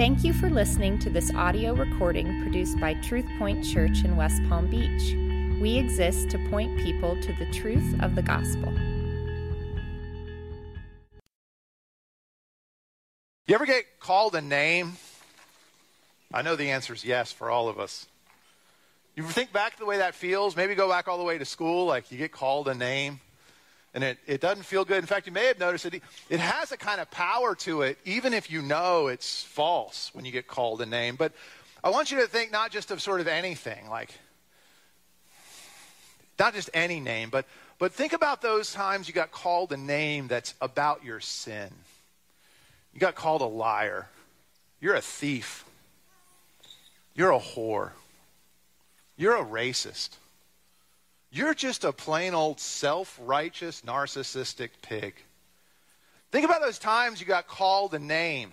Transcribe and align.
Thank 0.00 0.24
you 0.24 0.32
for 0.32 0.48
listening 0.48 0.98
to 1.00 1.10
this 1.10 1.30
audio 1.34 1.74
recording 1.74 2.40
produced 2.40 2.80
by 2.80 2.94
Truth 3.02 3.26
Point 3.38 3.62
Church 3.62 4.02
in 4.02 4.16
West 4.16 4.40
Palm 4.48 4.66
Beach. 4.66 5.12
We 5.60 5.76
exist 5.76 6.30
to 6.30 6.38
point 6.48 6.78
people 6.78 7.20
to 7.20 7.34
the 7.34 7.44
truth 7.52 8.00
of 8.00 8.14
the 8.14 8.22
gospel. 8.22 8.72
You 13.46 13.54
ever 13.54 13.66
get 13.66 14.00
called 14.00 14.34
a 14.34 14.40
name? 14.40 14.94
I 16.32 16.40
know 16.40 16.56
the 16.56 16.70
answer 16.70 16.94
is 16.94 17.04
yes 17.04 17.30
for 17.30 17.50
all 17.50 17.68
of 17.68 17.78
us. 17.78 18.06
You 19.16 19.24
think 19.24 19.52
back 19.52 19.74
to 19.74 19.80
the 19.80 19.84
way 19.84 19.98
that 19.98 20.14
feels? 20.14 20.56
Maybe 20.56 20.74
go 20.74 20.88
back 20.88 21.08
all 21.08 21.18
the 21.18 21.24
way 21.24 21.36
to 21.36 21.44
school, 21.44 21.84
like 21.84 22.10
you 22.10 22.16
get 22.16 22.32
called 22.32 22.68
a 22.68 22.74
name 22.74 23.20
and 23.94 24.04
it, 24.04 24.18
it 24.26 24.40
doesn't 24.40 24.64
feel 24.64 24.84
good. 24.84 24.98
In 24.98 25.06
fact, 25.06 25.26
you 25.26 25.32
may 25.32 25.46
have 25.46 25.58
noticed 25.58 25.86
it, 25.86 26.02
it 26.28 26.40
has 26.40 26.72
a 26.72 26.76
kind 26.76 27.00
of 27.00 27.10
power 27.10 27.54
to 27.56 27.82
it, 27.82 27.98
even 28.04 28.32
if 28.32 28.50
you 28.50 28.62
know 28.62 29.08
it's 29.08 29.42
false 29.42 30.10
when 30.12 30.24
you 30.24 30.32
get 30.32 30.46
called 30.46 30.80
a 30.80 30.86
name. 30.86 31.16
But 31.16 31.32
I 31.82 31.90
want 31.90 32.10
you 32.10 32.20
to 32.20 32.26
think 32.26 32.52
not 32.52 32.70
just 32.70 32.90
of 32.90 33.02
sort 33.02 33.20
of 33.20 33.26
anything, 33.26 33.88
like, 33.88 34.12
not 36.38 36.54
just 36.54 36.70
any 36.72 37.00
name, 37.00 37.30
but, 37.30 37.46
but 37.78 37.92
think 37.92 38.12
about 38.12 38.42
those 38.42 38.72
times 38.72 39.08
you 39.08 39.14
got 39.14 39.30
called 39.32 39.72
a 39.72 39.76
name 39.76 40.28
that's 40.28 40.54
about 40.60 41.04
your 41.04 41.20
sin. 41.20 41.70
You 42.94 43.00
got 43.00 43.14
called 43.14 43.42
a 43.42 43.46
liar. 43.46 44.08
You're 44.80 44.94
a 44.94 45.00
thief. 45.00 45.64
You're 47.14 47.32
a 47.32 47.38
whore. 47.38 47.90
You're 49.16 49.36
a 49.36 49.44
racist. 49.44 50.10
You're 51.32 51.54
just 51.54 51.84
a 51.84 51.92
plain 51.92 52.34
old 52.34 52.58
self 52.58 53.18
righteous, 53.22 53.82
narcissistic 53.82 54.70
pig. 54.82 55.14
Think 56.32 56.44
about 56.44 56.60
those 56.60 56.78
times 56.78 57.20
you 57.20 57.26
got 57.26 57.46
called 57.46 57.94
a 57.94 57.98
name. 57.98 58.52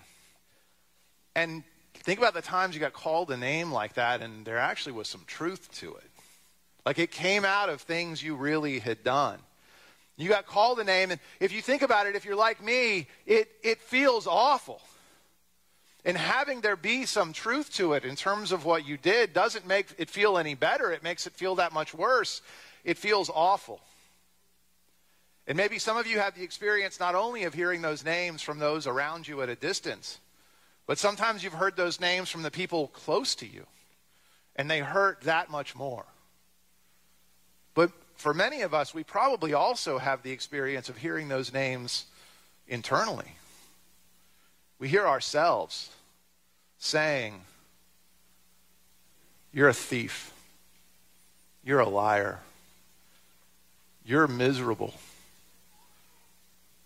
And 1.36 1.64
think 1.94 2.19
about 2.19 2.34
the 2.34 2.42
times 2.42 2.75
you 2.75 2.81
got 2.81 2.94
called 2.94 3.31
a 3.31 3.38
name 3.38 3.72
like 3.72 3.95
that, 3.95 4.22
and 4.22 4.45
there 4.45 4.58
actually 4.58 4.94
was 4.94 5.08
some 5.08 5.23
truth 5.28 5.72
to 5.80 5.95
it. 5.95 6.09
Like 6.86 7.00
it 7.00 7.11
came 7.11 7.45
out 7.45 7.69
of 7.69 7.81
things 7.81 8.22
you 8.22 8.36
really 8.36 8.80
had 8.80 9.03
done. 9.03 9.39
You 10.16 10.30
got 10.30 10.47
called 10.47 10.80
a 10.80 10.84
name, 10.84 11.12
and 11.12 11.19
if 11.39 11.52
you 11.52 11.62
think 11.62 11.84
about 11.84 12.08
it, 12.08 12.16
if 12.16 12.25
you're 12.25 12.36
like 12.36 12.64
me, 12.64 13.08
it, 13.25 13.50
it 13.64 13.81
feels 13.81 14.25
awful. 14.25 14.81
And 16.06 16.17
having 16.17 16.62
there 16.62 16.78
be 16.78 17.06
some 17.06 17.34
truth 17.34 17.73
to 17.73 17.94
it 17.94 18.06
in 18.06 18.16
terms 18.16 18.52
of 18.52 18.66
what 18.66 18.88
you 18.88 18.97
did 18.97 19.34
doesn't 19.34 19.67
make 19.67 19.88
it 19.97 20.09
feel 20.09 20.38
any 20.38 20.56
better. 20.56 20.91
It 20.91 21.03
makes 21.03 21.28
it 21.28 21.34
feel 21.34 21.56
that 21.56 21.73
much 21.73 21.94
worse 21.94 22.41
it 22.88 22.97
feels 22.97 23.30
awful. 23.30 23.81
And 25.45 25.57
maybe 25.57 25.77
some 25.77 25.97
of 25.97 26.07
you 26.07 26.19
have 26.19 26.35
the 26.35 26.43
experience 26.43 27.02
not 27.02 27.16
only 27.16 27.44
of 27.44 27.53
hearing 27.53 27.81
those 27.81 28.03
names 28.03 28.41
from 28.41 28.59
those 28.59 28.88
around 28.88 29.27
you 29.27 29.41
at 29.41 29.49
a 29.49 29.55
distance, 29.55 30.19
but 30.88 30.97
sometimes 30.97 31.44
you've 31.44 31.53
heard 31.53 31.75
those 31.75 31.99
names 31.99 32.29
from 32.29 32.44
the 32.44 32.52
people 32.52 32.88
close 32.88 33.35
to 33.35 33.45
you, 33.45 33.66
and 34.55 34.71
they 34.71 34.79
hurt 34.79 35.21
that 35.21 35.52
much 35.52 35.75
more. 35.75 36.05
But 37.75 37.91
for 38.16 38.33
many 38.33 38.61
of 38.61 38.73
us, 38.73 38.94
we 38.94 39.03
probably 39.03 39.53
also 39.53 39.97
have 39.97 40.23
the 40.23 40.31
experience 40.31 40.88
of 40.88 40.95
hearing 40.95 41.27
those 41.27 41.51
names 41.51 42.05
internally. 42.69 43.33
We 44.79 44.88
hear 44.88 45.05
ourselves 45.05 45.89
saying, 46.77 47.41
You're 49.51 49.69
a 49.69 49.73
thief. 49.73 50.31
You're 51.66 51.81
a 51.81 51.89
liar. 51.89 52.39
You're 54.08 54.30
miserable. 54.30 54.94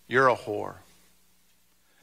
You're 0.07 0.27
a 0.27 0.35
whore. 0.35 0.73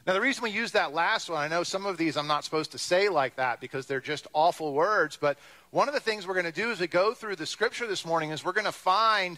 Now, 0.07 0.13
the 0.13 0.21
reason 0.21 0.43
we 0.43 0.49
use 0.49 0.71
that 0.71 0.93
last 0.93 1.29
one, 1.29 1.39
I 1.39 1.49
know 1.49 1.63
some 1.63 1.85
of 1.85 1.97
these 1.97 2.15
I'm 2.15 2.25
not 2.25 2.45
supposed 2.45 2.71
to 2.71 2.77
say 2.77 3.09
like 3.09 3.35
that 3.35 3.59
because 3.59 3.85
they're 3.85 3.99
just 3.99 4.27
awful 4.31 4.73
words, 4.73 5.17
but 5.19 5.37
one 5.71 5.89
of 5.89 5.93
the 5.93 5.99
things 5.99 6.25
we're 6.25 6.35
going 6.35 6.45
to 6.45 6.53
do 6.53 6.71
as 6.71 6.79
we 6.79 6.87
go 6.87 7.13
through 7.13 7.35
the 7.35 7.45
scripture 7.45 7.85
this 7.85 8.05
morning 8.05 8.31
is 8.31 8.45
we're 8.45 8.53
going 8.53 8.63
to 8.63 8.71
find 8.71 9.37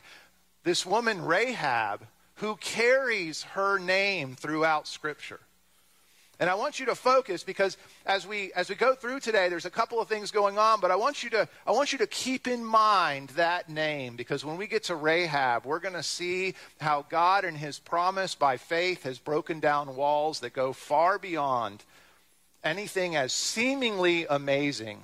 this 0.63 0.85
woman, 0.85 1.25
Rahab, 1.25 2.05
who 2.35 2.57
carries 2.57 3.41
her 3.41 3.79
name 3.79 4.35
throughout 4.35 4.87
scripture. 4.87 5.39
And 6.41 6.49
I 6.49 6.55
want 6.55 6.79
you 6.79 6.87
to 6.87 6.95
focus 6.95 7.43
because 7.43 7.77
as 8.03 8.25
we 8.25 8.51
as 8.53 8.67
we 8.67 8.73
go 8.73 8.95
through 8.95 9.19
today, 9.19 9.47
there's 9.47 9.67
a 9.67 9.69
couple 9.69 10.01
of 10.01 10.07
things 10.07 10.31
going 10.31 10.57
on, 10.57 10.79
but 10.79 10.89
I 10.89 10.95
want 10.95 11.21
you 11.21 11.29
to 11.29 11.47
I 11.67 11.71
want 11.71 11.91
you 11.91 11.99
to 11.99 12.07
keep 12.07 12.47
in 12.47 12.65
mind 12.65 13.29
that 13.29 13.69
name 13.69 14.15
because 14.15 14.43
when 14.43 14.57
we 14.57 14.65
get 14.65 14.85
to 14.85 14.95
Rahab, 14.95 15.67
we're 15.67 15.79
going 15.79 15.93
to 15.93 16.01
see 16.01 16.55
how 16.79 17.05
God 17.09 17.45
and 17.45 17.55
his 17.55 17.77
promise 17.77 18.33
by 18.33 18.57
faith 18.57 19.03
has 19.03 19.19
broken 19.19 19.59
down 19.59 19.95
walls 19.95 20.39
that 20.39 20.53
go 20.53 20.73
far 20.73 21.19
beyond 21.19 21.83
anything 22.63 23.15
as 23.15 23.31
seemingly 23.31 24.25
amazing 24.27 25.03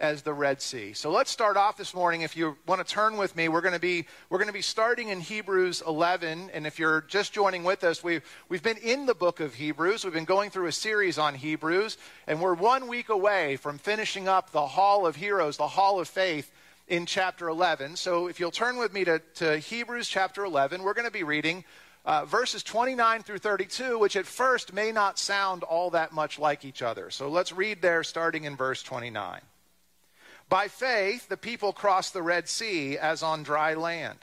as 0.00 0.22
the 0.22 0.32
Red 0.32 0.62
Sea. 0.62 0.94
So 0.94 1.10
let's 1.10 1.30
start 1.30 1.56
off 1.56 1.76
this 1.76 1.94
morning. 1.94 2.22
If 2.22 2.36
you 2.36 2.56
want 2.66 2.84
to 2.84 2.90
turn 2.90 3.18
with 3.18 3.36
me, 3.36 3.48
we're 3.48 3.60
going 3.60 3.74
to 3.74 3.80
be 3.80 4.06
we're 4.30 4.38
going 4.38 4.48
to 4.48 4.52
be 4.52 4.62
starting 4.62 5.10
in 5.10 5.20
Hebrews 5.20 5.82
11. 5.86 6.50
And 6.52 6.66
if 6.66 6.78
you're 6.78 7.02
just 7.02 7.32
joining 7.32 7.62
with 7.62 7.84
us, 7.84 8.02
we've 8.02 8.22
we've 8.48 8.62
been 8.62 8.78
in 8.78 9.06
the 9.06 9.14
book 9.14 9.40
of 9.40 9.54
Hebrews. 9.54 10.04
We've 10.04 10.12
been 10.12 10.24
going 10.24 10.50
through 10.50 10.66
a 10.66 10.72
series 10.72 11.18
on 11.18 11.34
Hebrews, 11.34 11.98
and 12.26 12.40
we're 12.40 12.54
one 12.54 12.88
week 12.88 13.10
away 13.10 13.56
from 13.56 13.78
finishing 13.78 14.26
up 14.26 14.50
the 14.50 14.66
Hall 14.66 15.06
of 15.06 15.16
Heroes, 15.16 15.58
the 15.58 15.68
Hall 15.68 16.00
of 16.00 16.08
Faith. 16.08 16.50
In 16.88 17.06
chapter 17.06 17.48
11. 17.48 17.94
So, 17.94 18.26
if 18.26 18.40
you'll 18.40 18.50
turn 18.50 18.76
with 18.76 18.92
me 18.92 19.04
to, 19.04 19.20
to 19.36 19.58
Hebrews 19.58 20.08
chapter 20.08 20.44
11, 20.44 20.82
we're 20.82 20.92
going 20.92 21.06
to 21.06 21.12
be 21.12 21.22
reading 21.22 21.62
uh, 22.04 22.24
verses 22.24 22.64
29 22.64 23.22
through 23.22 23.38
32, 23.38 23.96
which 23.96 24.16
at 24.16 24.26
first 24.26 24.72
may 24.72 24.90
not 24.90 25.16
sound 25.16 25.62
all 25.62 25.90
that 25.90 26.12
much 26.12 26.36
like 26.40 26.64
each 26.64 26.82
other. 26.82 27.08
So 27.10 27.28
let's 27.28 27.52
read 27.52 27.80
there 27.80 28.02
starting 28.02 28.42
in 28.42 28.56
verse 28.56 28.82
29. 28.82 29.40
By 30.50 30.66
faith, 30.66 31.28
the 31.28 31.36
people 31.36 31.72
crossed 31.72 32.12
the 32.12 32.22
Red 32.22 32.48
Sea 32.48 32.98
as 32.98 33.22
on 33.22 33.44
dry 33.44 33.72
land. 33.72 34.18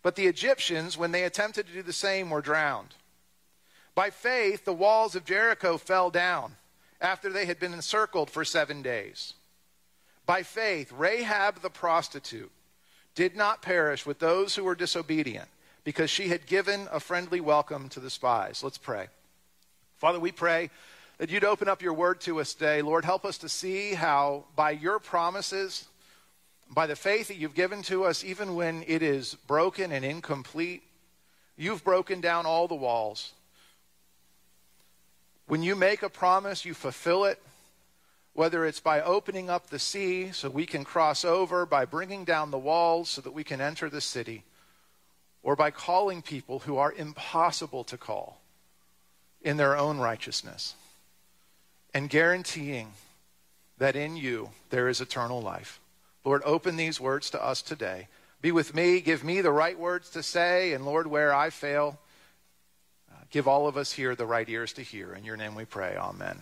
But 0.00 0.14
the 0.14 0.28
Egyptians, 0.28 0.96
when 0.96 1.10
they 1.10 1.24
attempted 1.24 1.66
to 1.66 1.72
do 1.72 1.82
the 1.82 1.92
same, 1.92 2.30
were 2.30 2.40
drowned. 2.40 2.94
By 3.96 4.10
faith, 4.10 4.64
the 4.64 4.72
walls 4.72 5.16
of 5.16 5.24
Jericho 5.24 5.76
fell 5.78 6.08
down 6.08 6.54
after 7.00 7.28
they 7.28 7.46
had 7.46 7.58
been 7.58 7.74
encircled 7.74 8.30
for 8.30 8.44
seven 8.44 8.80
days. 8.80 9.34
By 10.24 10.44
faith, 10.44 10.92
Rahab 10.92 11.62
the 11.62 11.70
prostitute 11.70 12.52
did 13.16 13.34
not 13.34 13.60
perish 13.60 14.06
with 14.06 14.20
those 14.20 14.54
who 14.54 14.62
were 14.62 14.76
disobedient 14.76 15.48
because 15.82 16.10
she 16.10 16.28
had 16.28 16.46
given 16.46 16.86
a 16.92 17.00
friendly 17.00 17.40
welcome 17.40 17.88
to 17.88 17.98
the 17.98 18.08
spies. 18.08 18.62
Let's 18.62 18.78
pray. 18.78 19.08
Father, 19.96 20.20
we 20.20 20.30
pray 20.30 20.70
that 21.22 21.30
you'd 21.30 21.44
open 21.44 21.68
up 21.68 21.80
your 21.80 21.92
word 21.92 22.20
to 22.20 22.40
us 22.40 22.52
today. 22.52 22.82
Lord, 22.82 23.04
help 23.04 23.24
us 23.24 23.38
to 23.38 23.48
see 23.48 23.94
how 23.94 24.42
by 24.56 24.72
your 24.72 24.98
promises, 24.98 25.86
by 26.68 26.88
the 26.88 26.96
faith 26.96 27.28
that 27.28 27.36
you've 27.36 27.54
given 27.54 27.80
to 27.82 28.02
us, 28.02 28.24
even 28.24 28.56
when 28.56 28.82
it 28.88 29.04
is 29.04 29.36
broken 29.46 29.92
and 29.92 30.04
incomplete, 30.04 30.82
you've 31.56 31.84
broken 31.84 32.20
down 32.20 32.44
all 32.44 32.66
the 32.66 32.74
walls. 32.74 33.34
When 35.46 35.62
you 35.62 35.76
make 35.76 36.02
a 36.02 36.08
promise, 36.08 36.64
you 36.64 36.74
fulfill 36.74 37.24
it, 37.24 37.40
whether 38.32 38.66
it's 38.66 38.80
by 38.80 39.00
opening 39.00 39.48
up 39.48 39.68
the 39.68 39.78
sea 39.78 40.32
so 40.32 40.50
we 40.50 40.66
can 40.66 40.82
cross 40.82 41.24
over, 41.24 41.64
by 41.64 41.84
bringing 41.84 42.24
down 42.24 42.50
the 42.50 42.58
walls 42.58 43.08
so 43.08 43.20
that 43.20 43.32
we 43.32 43.44
can 43.44 43.60
enter 43.60 43.88
the 43.88 44.00
city, 44.00 44.42
or 45.44 45.54
by 45.54 45.70
calling 45.70 46.20
people 46.20 46.58
who 46.58 46.78
are 46.78 46.92
impossible 46.92 47.84
to 47.84 47.96
call 47.96 48.40
in 49.40 49.56
their 49.56 49.76
own 49.76 49.98
righteousness 49.98 50.74
and 51.94 52.08
guaranteeing 52.08 52.92
that 53.78 53.96
in 53.96 54.16
you 54.16 54.50
there 54.70 54.88
is 54.88 55.00
eternal 55.00 55.40
life. 55.40 55.80
Lord, 56.24 56.42
open 56.44 56.76
these 56.76 57.00
words 57.00 57.30
to 57.30 57.44
us 57.44 57.62
today. 57.62 58.08
Be 58.40 58.52
with 58.52 58.74
me. 58.74 59.00
Give 59.00 59.24
me 59.24 59.40
the 59.40 59.52
right 59.52 59.78
words 59.78 60.10
to 60.10 60.22
say. 60.22 60.72
And 60.72 60.84
Lord, 60.84 61.06
where 61.06 61.34
I 61.34 61.50
fail, 61.50 61.98
uh, 63.10 63.16
give 63.30 63.48
all 63.48 63.66
of 63.66 63.76
us 63.76 63.92
here 63.92 64.14
the 64.14 64.26
right 64.26 64.48
ears 64.48 64.72
to 64.74 64.82
hear. 64.82 65.14
In 65.14 65.24
your 65.24 65.36
name 65.36 65.54
we 65.54 65.64
pray. 65.64 65.96
Amen. 65.96 66.38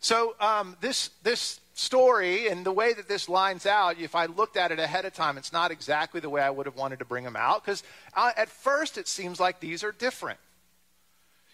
So, 0.00 0.36
um, 0.38 0.76
this, 0.80 1.10
this 1.24 1.60
story 1.74 2.48
and 2.48 2.64
the 2.64 2.72
way 2.72 2.92
that 2.92 3.08
this 3.08 3.28
lines 3.28 3.66
out, 3.66 3.98
if 3.98 4.14
I 4.14 4.26
looked 4.26 4.56
at 4.56 4.70
it 4.70 4.78
ahead 4.78 5.04
of 5.04 5.12
time, 5.12 5.36
it's 5.36 5.52
not 5.52 5.70
exactly 5.70 6.20
the 6.20 6.30
way 6.30 6.40
I 6.40 6.50
would 6.50 6.66
have 6.66 6.76
wanted 6.76 7.00
to 7.00 7.04
bring 7.04 7.24
them 7.24 7.36
out 7.36 7.64
because 7.64 7.82
uh, 8.14 8.30
at 8.36 8.48
first 8.48 8.96
it 8.96 9.08
seems 9.08 9.40
like 9.40 9.60
these 9.60 9.82
are 9.82 9.92
different. 9.92 10.38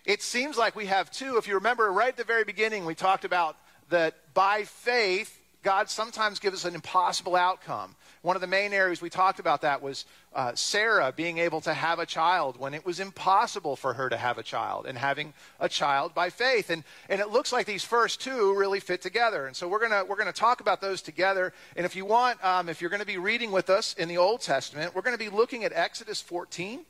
It 0.05 0.21
seems 0.21 0.59
like 0.59 0.77
we 0.77 0.87
have 0.87 1.11
two. 1.11 1.39
If 1.39 1.49
you 1.49 1.55
remember 1.55 1.91
right 1.91 2.09
at 2.09 2.17
the 2.17 2.25
very 2.25 2.45
beginning, 2.45 2.85
we 2.85 2.95
talked 2.95 3.25
about 3.25 3.57
that 3.89 4.15
by 4.35 4.65
faith, 4.65 5.41
God 5.63 5.89
sometimes 5.89 6.39
gives 6.39 6.57
us 6.57 6.65
an 6.67 6.75
impossible 6.75 7.35
outcome. 7.35 7.97
One 8.21 8.37
of 8.37 8.43
the 8.43 8.47
main 8.47 8.75
areas 8.75 9.01
we 9.01 9.09
talked 9.09 9.39
about 9.39 9.63
that 9.63 9.81
was 9.81 10.05
uh, 10.35 10.55
Sarah 10.55 11.11
being 11.15 11.39
able 11.39 11.63
to 11.63 11.73
have 11.73 11.99
a 11.99 12.07
child 12.07 12.59
when 12.59 12.75
it 12.75 12.85
was 12.85 13.01
impossible 13.01 13.77
for 13.77 13.95
her 13.95 14.11
to 14.11 14.17
have 14.19 14.37
a 14.37 14.43
child, 14.43 14.85
and 14.85 14.99
having 14.99 15.33
a 15.59 15.71
child 15.71 16.15
by 16.15 16.29
faith. 16.29 16.69
And, 16.69 16.85
and 17.09 17.19
it 17.19 17.31
looks 17.31 17.51
like 17.51 17.65
these 17.65 17.85
first 17.85 18.21
two 18.21 18.55
really 18.55 18.81
fit 18.81 19.01
together. 19.01 19.47
And 19.47 19.57
so 19.57 19.69
we're 19.69 19.89
going 19.89 20.09
we're 20.09 20.17
gonna 20.17 20.33
talk 20.33 20.61
about 20.61 20.83
those 20.83 21.01
together. 21.01 21.55
And 21.77 21.87
if 21.87 21.97
you 21.97 22.05
want, 22.05 22.45
um, 22.45 22.69
if 22.69 22.83
you're 22.83 22.91
going 22.91 23.01
to 23.01 23.07
be 23.07 23.19
reading 23.19 23.53
with 23.53 23.71
us 23.71 23.95
in 23.95 24.09
the 24.09 24.19
Old 24.19 24.43
Testament, 24.43 24.95
we're 24.95 25.03
going 25.03 25.17
to 25.17 25.25
be 25.25 25.35
looking 25.35 25.65
at 25.65 25.73
Exodus 25.73 26.21
14 26.21 26.85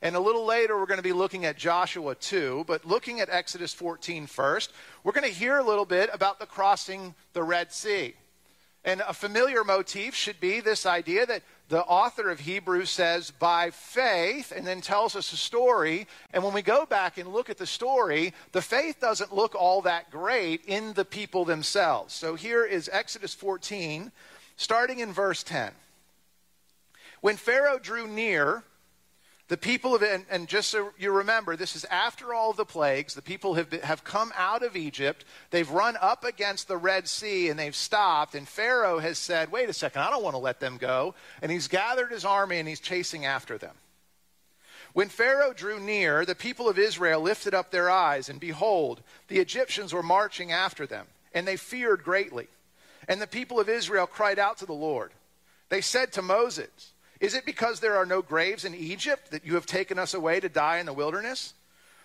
And 0.00 0.14
a 0.14 0.20
little 0.20 0.46
later, 0.46 0.78
we're 0.78 0.86
going 0.86 0.98
to 0.98 1.02
be 1.02 1.12
looking 1.12 1.44
at 1.44 1.56
Joshua 1.56 2.14
2. 2.14 2.64
But 2.66 2.84
looking 2.84 3.20
at 3.20 3.28
Exodus 3.30 3.74
14 3.74 4.26
first, 4.26 4.72
we're 5.02 5.12
going 5.12 5.28
to 5.28 5.34
hear 5.34 5.58
a 5.58 5.64
little 5.64 5.84
bit 5.84 6.10
about 6.12 6.38
the 6.38 6.46
crossing 6.46 7.14
the 7.32 7.42
Red 7.42 7.72
Sea. 7.72 8.14
And 8.84 9.02
a 9.06 9.12
familiar 9.12 9.64
motif 9.64 10.14
should 10.14 10.40
be 10.40 10.60
this 10.60 10.86
idea 10.86 11.26
that 11.26 11.42
the 11.68 11.82
author 11.82 12.30
of 12.30 12.40
Hebrews 12.40 12.88
says, 12.88 13.30
by 13.30 13.70
faith, 13.70 14.52
and 14.56 14.66
then 14.66 14.80
tells 14.80 15.14
us 15.14 15.32
a 15.32 15.36
story. 15.36 16.06
And 16.32 16.42
when 16.42 16.54
we 16.54 16.62
go 16.62 16.86
back 16.86 17.18
and 17.18 17.32
look 17.32 17.50
at 17.50 17.58
the 17.58 17.66
story, 17.66 18.32
the 18.52 18.62
faith 18.62 19.00
doesn't 19.00 19.34
look 19.34 19.54
all 19.54 19.82
that 19.82 20.10
great 20.10 20.64
in 20.64 20.94
the 20.94 21.04
people 21.04 21.44
themselves. 21.44 22.14
So 22.14 22.36
here 22.36 22.64
is 22.64 22.88
Exodus 22.90 23.34
14, 23.34 24.12
starting 24.56 25.00
in 25.00 25.12
verse 25.12 25.42
10. 25.42 25.72
When 27.20 27.36
Pharaoh 27.36 27.80
drew 27.80 28.06
near, 28.06 28.62
the 29.48 29.56
people 29.56 29.94
of, 29.94 30.02
and, 30.02 30.26
and, 30.30 30.46
just 30.46 30.68
so 30.68 30.90
you 30.98 31.10
remember, 31.10 31.56
this 31.56 31.74
is 31.74 31.86
after 31.86 32.34
all 32.34 32.52
the 32.52 32.66
plagues. 32.66 33.14
The 33.14 33.22
people 33.22 33.54
have, 33.54 33.70
been, 33.70 33.80
have 33.80 34.04
come 34.04 34.30
out 34.36 34.62
of 34.62 34.76
Egypt. 34.76 35.24
They've 35.50 35.70
run 35.70 35.96
up 36.02 36.22
against 36.22 36.68
the 36.68 36.76
Red 36.76 37.08
Sea 37.08 37.48
and 37.48 37.58
they've 37.58 37.74
stopped. 37.74 38.34
And 38.34 38.46
Pharaoh 38.46 38.98
has 38.98 39.18
said, 39.18 39.50
wait 39.50 39.70
a 39.70 39.72
second, 39.72 40.02
I 40.02 40.10
don't 40.10 40.22
want 40.22 40.34
to 40.34 40.38
let 40.38 40.60
them 40.60 40.76
go. 40.76 41.14
And 41.40 41.50
he's 41.50 41.66
gathered 41.66 42.10
his 42.10 42.26
army 42.26 42.58
and 42.58 42.68
he's 42.68 42.80
chasing 42.80 43.24
after 43.24 43.56
them. 43.56 43.74
When 44.92 45.08
Pharaoh 45.08 45.54
drew 45.54 45.80
near, 45.80 46.26
the 46.26 46.34
people 46.34 46.68
of 46.68 46.78
Israel 46.78 47.20
lifted 47.20 47.54
up 47.54 47.70
their 47.70 47.90
eyes, 47.90 48.28
and 48.28 48.40
behold, 48.40 49.02
the 49.28 49.38
Egyptians 49.38 49.92
were 49.92 50.02
marching 50.02 50.50
after 50.50 50.86
them, 50.86 51.06
and 51.32 51.46
they 51.46 51.56
feared 51.56 52.02
greatly. 52.02 52.48
And 53.06 53.20
the 53.20 53.26
people 53.26 53.60
of 53.60 53.68
Israel 53.68 54.06
cried 54.06 54.38
out 54.38 54.58
to 54.58 54.66
the 54.66 54.72
Lord. 54.72 55.12
They 55.68 55.80
said 55.82 56.12
to 56.12 56.22
Moses, 56.22 56.92
is 57.20 57.34
it 57.34 57.44
because 57.44 57.80
there 57.80 57.96
are 57.96 58.06
no 58.06 58.22
graves 58.22 58.64
in 58.64 58.74
Egypt 58.74 59.30
that 59.30 59.44
you 59.44 59.54
have 59.54 59.66
taken 59.66 59.98
us 59.98 60.14
away 60.14 60.40
to 60.40 60.48
die 60.48 60.78
in 60.78 60.86
the 60.86 60.92
wilderness? 60.92 61.54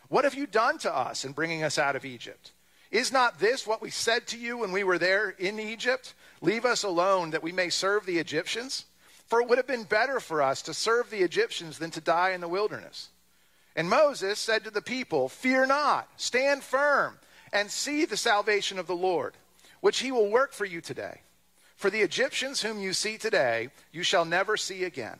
What 0.10 0.24
have 0.24 0.33
you 0.33 0.48
done 0.48 0.77
to 0.80 0.95
us 0.95 1.24
in 1.25 1.33
bringing 1.33 1.63
us 1.63 1.77
out 1.77 1.95
of 1.95 2.06
Egypt? 2.06 2.51
Is 2.92 3.12
not 3.12 3.39
this 3.39 3.65
what 3.65 3.81
we 3.81 3.89
said 3.89 4.27
to 4.27 4.38
you 4.38 4.57
when 4.57 4.71
we 4.71 4.83
were 4.83 5.00
there 5.00 5.30
in 5.30 5.60
Egypt? 5.60 6.13
Leave 6.42 6.65
us 6.65 6.83
alone 6.83 7.31
that 7.31 7.44
we 7.44 7.51
may 7.51 7.69
serve 7.69 8.06
the 8.06 8.19
Egyptians? 8.19 8.86
For 9.27 9.42
it 9.42 9.50
would 9.50 9.57
have 9.57 9.68
been 9.68 9.83
better 9.83 10.19
for 10.19 10.42
us 10.42 10.62
to 10.63 10.74
serve 10.74 11.10
the 11.10 11.24
Egyptians 11.24 11.80
than 11.80 11.92
to 11.92 12.01
die 12.01 12.31
in 12.31 12.42
the 12.42 12.48
wilderness. 12.48 13.10
And 13.75 13.89
Moses 13.89 14.38
said 14.38 14.63
to 14.63 14.69
the 14.69 14.81
people, 14.81 15.30
Fear 15.30 15.68
not, 15.68 16.07
stand 16.18 16.63
firm, 16.63 17.18
and 17.51 17.71
see 17.71 18.06
the 18.06 18.18
salvation 18.18 18.77
of 18.77 18.88
the 18.88 18.95
Lord, 18.95 19.33
which 19.81 20.00
he 20.00 20.12
will 20.12 20.30
work 20.30 20.54
for 20.54 20.65
you 20.65 20.81
today. 20.81 21.21
For 21.83 21.89
the 21.89 22.00
Egyptians 22.00 22.62
whom 22.62 22.80
you 22.80 22.94
see 22.94 23.18
today, 23.18 23.68
you 23.91 24.03
shall 24.03 24.24
never 24.24 24.56
see 24.56 24.85
again. 24.85 25.18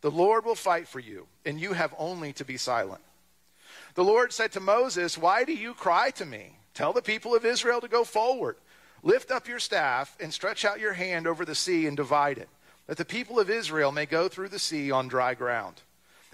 The 0.00 0.10
Lord 0.10 0.46
will 0.46 0.54
fight 0.54 0.88
for 0.88 1.00
you, 1.00 1.26
and 1.44 1.60
you 1.60 1.74
have 1.74 1.94
only 1.98 2.32
to 2.32 2.46
be 2.46 2.56
silent. 2.56 3.02
The 3.92 4.04
Lord 4.04 4.32
said 4.32 4.52
to 4.52 4.58
Moses, 4.60 5.18
Why 5.18 5.44
do 5.44 5.52
you 5.52 5.74
cry 5.74 6.08
to 6.12 6.24
me? 6.24 6.52
Tell 6.72 6.94
the 6.94 7.02
people 7.02 7.34
of 7.34 7.44
Israel 7.44 7.82
to 7.82 7.88
go 7.88 8.04
forward. 8.04 8.56
Lift 9.02 9.30
up 9.30 9.48
your 9.48 9.58
staff 9.58 10.16
and 10.18 10.32
stretch 10.32 10.64
out 10.64 10.80
your 10.80 10.94
hand 10.94 11.26
over 11.26 11.44
the 11.44 11.54
sea 11.54 11.86
and 11.86 11.94
divide 11.94 12.38
it, 12.38 12.48
that 12.86 12.96
the 12.96 13.04
people 13.04 13.38
of 13.38 13.50
Israel 13.50 13.92
may 13.92 14.06
go 14.06 14.28
through 14.28 14.48
the 14.48 14.58
sea 14.58 14.90
on 14.90 15.08
dry 15.08 15.34
ground. 15.34 15.82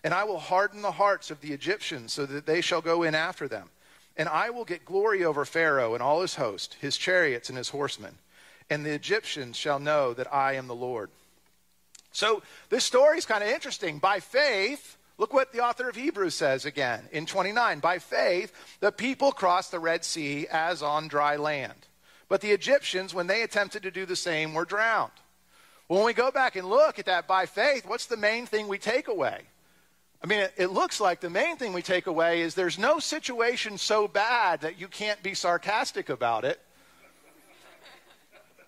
And 0.04 0.14
I 0.14 0.22
will 0.22 0.38
harden 0.38 0.82
the 0.82 0.92
hearts 0.92 1.32
of 1.32 1.40
the 1.40 1.52
Egyptians 1.52 2.12
so 2.12 2.26
that 2.26 2.46
they 2.46 2.60
shall 2.60 2.80
go 2.80 3.02
in 3.02 3.16
after 3.16 3.48
them. 3.48 3.70
And 4.16 4.28
I 4.28 4.50
will 4.50 4.64
get 4.64 4.84
glory 4.84 5.24
over 5.24 5.44
Pharaoh 5.44 5.94
and 5.94 6.02
all 6.02 6.20
his 6.20 6.36
host, 6.36 6.76
his 6.80 6.96
chariots 6.96 7.48
and 7.48 7.58
his 7.58 7.70
horsemen 7.70 8.18
and 8.70 8.84
the 8.84 8.92
Egyptians 8.92 9.56
shall 9.56 9.78
know 9.78 10.14
that 10.14 10.32
I 10.32 10.54
am 10.54 10.66
the 10.66 10.74
Lord. 10.74 11.10
So 12.12 12.42
this 12.70 12.84
story 12.84 13.18
is 13.18 13.26
kind 13.26 13.42
of 13.42 13.50
interesting. 13.50 13.98
By 13.98 14.20
faith, 14.20 14.96
look 15.18 15.32
what 15.32 15.52
the 15.52 15.60
author 15.60 15.88
of 15.88 15.96
Hebrews 15.96 16.34
says 16.34 16.64
again 16.64 17.08
in 17.12 17.26
29. 17.26 17.80
By 17.80 17.98
faith, 17.98 18.52
the 18.80 18.92
people 18.92 19.32
crossed 19.32 19.72
the 19.72 19.80
Red 19.80 20.04
Sea 20.04 20.46
as 20.50 20.82
on 20.82 21.08
dry 21.08 21.36
land. 21.36 21.86
But 22.28 22.40
the 22.40 22.52
Egyptians, 22.52 23.12
when 23.12 23.26
they 23.26 23.42
attempted 23.42 23.82
to 23.82 23.90
do 23.90 24.06
the 24.06 24.16
same, 24.16 24.54
were 24.54 24.64
drowned. 24.64 25.12
When 25.88 26.04
we 26.04 26.14
go 26.14 26.30
back 26.30 26.56
and 26.56 26.68
look 26.68 26.98
at 26.98 27.06
that 27.06 27.26
by 27.26 27.46
faith, 27.46 27.84
what's 27.86 28.06
the 28.06 28.16
main 28.16 28.46
thing 28.46 28.68
we 28.68 28.78
take 28.78 29.08
away? 29.08 29.42
I 30.22 30.26
mean, 30.26 30.40
it, 30.40 30.54
it, 30.56 30.66
looks 30.68 31.00
like 31.00 31.20
the 31.20 31.28
main 31.28 31.56
thing 31.56 31.74
we 31.74 31.82
take 31.82 32.06
away 32.06 32.40
is 32.40 32.54
there's 32.54 32.78
no 32.78 32.98
situation 32.98 33.76
so 33.76 34.08
bad 34.08 34.62
that 34.62 34.80
you 34.80 34.88
can't 34.88 35.22
be 35.22 35.34
sarcastic 35.34 36.08
about 36.08 36.46
it. 36.46 36.60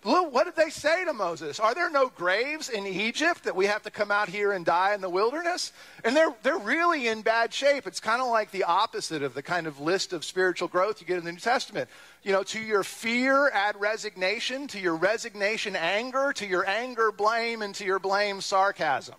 What 0.03 0.45
did 0.45 0.55
they 0.55 0.69
say 0.69 1.03
to 1.05 1.13
Moses? 1.13 1.59
Are 1.59 1.73
there 1.73 1.89
no 1.89 2.09
graves 2.09 2.69
in 2.69 2.85
Egypt 2.85 3.43
that 3.43 3.55
we 3.55 3.65
have 3.65 3.81
to 3.83 3.91
come 3.91 4.11
out 4.11 4.29
here 4.29 4.51
and 4.51 4.63
die 4.63 4.93
in 4.93 5.01
the 5.01 5.09
wilderness? 5.09 5.73
And 6.05 6.15
they're, 6.15 6.33
they're 6.43 6.57
really 6.57 7.07
in 7.07 7.23
bad 7.23 7.53
shape. 7.53 7.87
It's 7.87 7.99
kind 7.99 8.21
of 8.21 8.29
like 8.29 8.51
the 8.51 8.63
opposite 8.63 9.23
of 9.23 9.33
the 9.33 9.41
kind 9.41 9.67
of 9.67 9.79
list 9.79 10.13
of 10.13 10.23
spiritual 10.23 10.67
growth 10.67 11.01
you 11.01 11.07
get 11.07 11.17
in 11.17 11.25
the 11.25 11.31
New 11.31 11.39
Testament. 11.39 11.89
You 12.23 12.31
know, 12.31 12.43
to 12.43 12.59
your 12.59 12.83
fear, 12.83 13.49
add 13.49 13.79
resignation, 13.81 14.67
to 14.67 14.79
your 14.79 14.95
resignation, 14.95 15.75
anger, 15.75 16.31
to 16.33 16.45
your 16.45 16.65
anger, 16.67 17.11
blame, 17.11 17.61
and 17.61 17.73
to 17.75 17.83
your 17.83 17.99
blame, 17.99 18.39
sarcasm. 18.39 19.15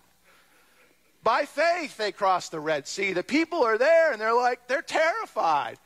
By 1.23 1.45
faith, 1.45 1.97
they 1.97 2.13
crossed 2.13 2.51
the 2.51 2.61
Red 2.61 2.87
Sea. 2.87 3.13
The 3.13 3.23
people 3.23 3.63
are 3.63 3.77
there 3.77 4.13
and 4.13 4.21
they're 4.21 4.33
like, 4.33 4.67
they're 4.67 4.81
terrified. 4.81 5.77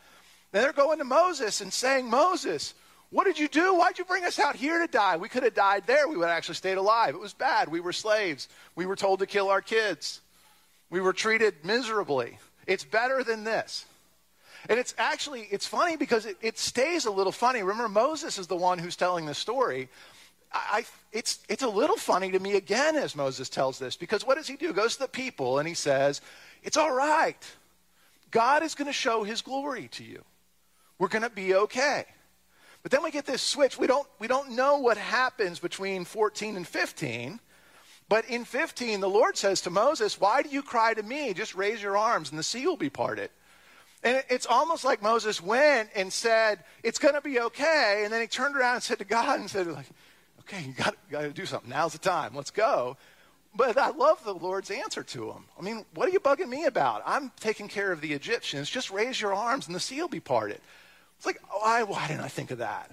And 0.53 0.63
they're 0.63 0.71
going 0.71 0.99
to 0.99 1.03
Moses 1.03 1.61
and 1.61 1.73
saying, 1.73 2.09
Moses, 2.09 2.75
what 3.13 3.25
did 3.25 3.37
you 3.37 3.47
do? 3.47 3.75
Why'd 3.75 3.99
you 3.99 4.05
bring 4.05 4.25
us 4.25 4.39
out 4.39 4.55
here 4.55 4.79
to 4.79 4.87
die? 4.87 5.17
We 5.17 5.29
could 5.29 5.43
have 5.43 5.53
died 5.53 5.83
there. 5.85 6.07
We 6.07 6.17
would 6.17 6.27
have 6.27 6.35
actually 6.35 6.55
stayed 6.55 6.79
alive. 6.79 7.13
It 7.13 7.21
was 7.21 7.31
bad. 7.31 7.69
We 7.69 7.79
were 7.79 7.93
slaves. 7.93 8.49
We 8.75 8.87
were 8.87 8.95
told 8.95 9.19
to 9.19 9.27
kill 9.27 9.49
our 9.49 9.61
kids. 9.61 10.19
We 10.89 10.99
were 10.99 11.13
treated 11.13 11.63
miserably. 11.63 12.39
It's 12.65 12.83
better 12.83 13.23
than 13.23 13.43
this. 13.43 13.85
And 14.67 14.79
it's 14.79 14.95
actually, 14.97 15.47
it's 15.51 15.67
funny 15.67 15.95
because 15.95 16.25
it, 16.25 16.37
it 16.41 16.57
stays 16.57 17.05
a 17.05 17.11
little 17.11 17.31
funny. 17.31 17.61
Remember, 17.61 17.87
Moses 17.87 18.39
is 18.39 18.47
the 18.47 18.55
one 18.55 18.79
who's 18.79 18.95
telling 18.95 19.27
the 19.27 19.35
story. 19.35 19.89
I, 20.51 20.83
it's, 21.11 21.37
it's 21.47 21.61
a 21.61 21.69
little 21.69 21.97
funny 21.97 22.31
to 22.31 22.39
me 22.39 22.55
again 22.55 22.95
as 22.95 23.15
Moses 23.15 23.47
tells 23.47 23.77
this 23.77 23.95
because 23.95 24.25
what 24.25 24.37
does 24.37 24.47
he 24.47 24.55
do? 24.55 24.67
He 24.67 24.73
goes 24.73 24.93
to 24.95 25.01
the 25.01 25.07
people 25.07 25.59
and 25.59 25.67
he 25.67 25.75
says, 25.75 26.19
It's 26.63 26.77
all 26.77 26.91
right. 26.91 27.37
God 28.31 28.63
is 28.63 28.73
going 28.73 28.87
to 28.87 28.93
show 28.93 29.23
his 29.23 29.43
glory 29.43 29.87
to 29.89 30.03
you. 30.03 30.23
We're 30.97 31.09
going 31.09 31.21
to 31.21 31.29
be 31.29 31.53
okay. 31.53 32.05
But 32.83 32.91
then 32.91 33.01
we 33.01 33.11
get 33.11 33.25
this 33.25 33.41
switch. 33.41 33.79
We 33.79 33.87
don't, 33.87 34.07
we 34.19 34.27
don't 34.27 34.51
know 34.51 34.77
what 34.77 34.97
happens 34.97 35.59
between 35.59 36.03
14 36.03 36.57
and 36.57 36.67
15. 36.67 37.39
But 38.09 38.25
in 38.25 38.43
15, 38.43 38.99
the 38.99 39.09
Lord 39.09 39.37
says 39.37 39.61
to 39.61 39.69
Moses, 39.69 40.19
Why 40.19 40.43
do 40.43 40.49
you 40.49 40.61
cry 40.61 40.93
to 40.93 41.01
me? 41.01 41.33
Just 41.33 41.55
raise 41.55 41.81
your 41.81 41.97
arms 41.97 42.29
and 42.29 42.37
the 42.37 42.43
sea 42.43 42.67
will 42.67 42.77
be 42.77 42.89
parted. 42.89 43.29
And 44.03 44.21
it's 44.29 44.45
almost 44.45 44.83
like 44.83 45.01
Moses 45.01 45.41
went 45.41 45.89
and 45.95 46.11
said, 46.11 46.65
It's 46.83 46.99
going 46.99 47.15
to 47.15 47.21
be 47.21 47.39
okay. 47.39 48.01
And 48.03 48.11
then 48.11 48.19
he 48.19 48.27
turned 48.27 48.57
around 48.57 48.75
and 48.75 48.83
said 48.83 48.99
to 48.99 49.05
God 49.05 49.39
and 49.39 49.49
said, 49.49 49.67
like, 49.67 49.87
Okay, 50.41 50.61
you 50.61 50.73
got, 50.73 50.95
got 51.09 51.21
to 51.21 51.29
do 51.29 51.45
something. 51.45 51.69
Now's 51.69 51.93
the 51.93 51.99
time. 51.99 52.35
Let's 52.35 52.51
go. 52.51 52.97
But 53.55 53.77
I 53.77 53.91
love 53.91 54.21
the 54.25 54.33
Lord's 54.33 54.71
answer 54.71 55.03
to 55.03 55.31
him. 55.31 55.45
I 55.57 55.61
mean, 55.61 55.85
what 55.93 56.09
are 56.09 56.11
you 56.11 56.19
bugging 56.19 56.49
me 56.49 56.65
about? 56.65 57.03
I'm 57.05 57.31
taking 57.39 57.69
care 57.69 57.91
of 57.91 58.01
the 58.01 58.11
Egyptians. 58.11 58.69
Just 58.69 58.91
raise 58.91 59.21
your 59.21 59.33
arms 59.33 59.67
and 59.67 59.75
the 59.75 59.79
sea 59.79 60.01
will 60.01 60.09
be 60.09 60.19
parted. 60.19 60.59
It's 61.23 61.25
like, 61.25 61.41
oh, 61.53 61.59
why, 61.61 61.83
why 61.83 62.05
didn't 62.09 62.19
I 62.19 62.27
think 62.27 62.51
of 62.51 62.57
that? 62.57 62.91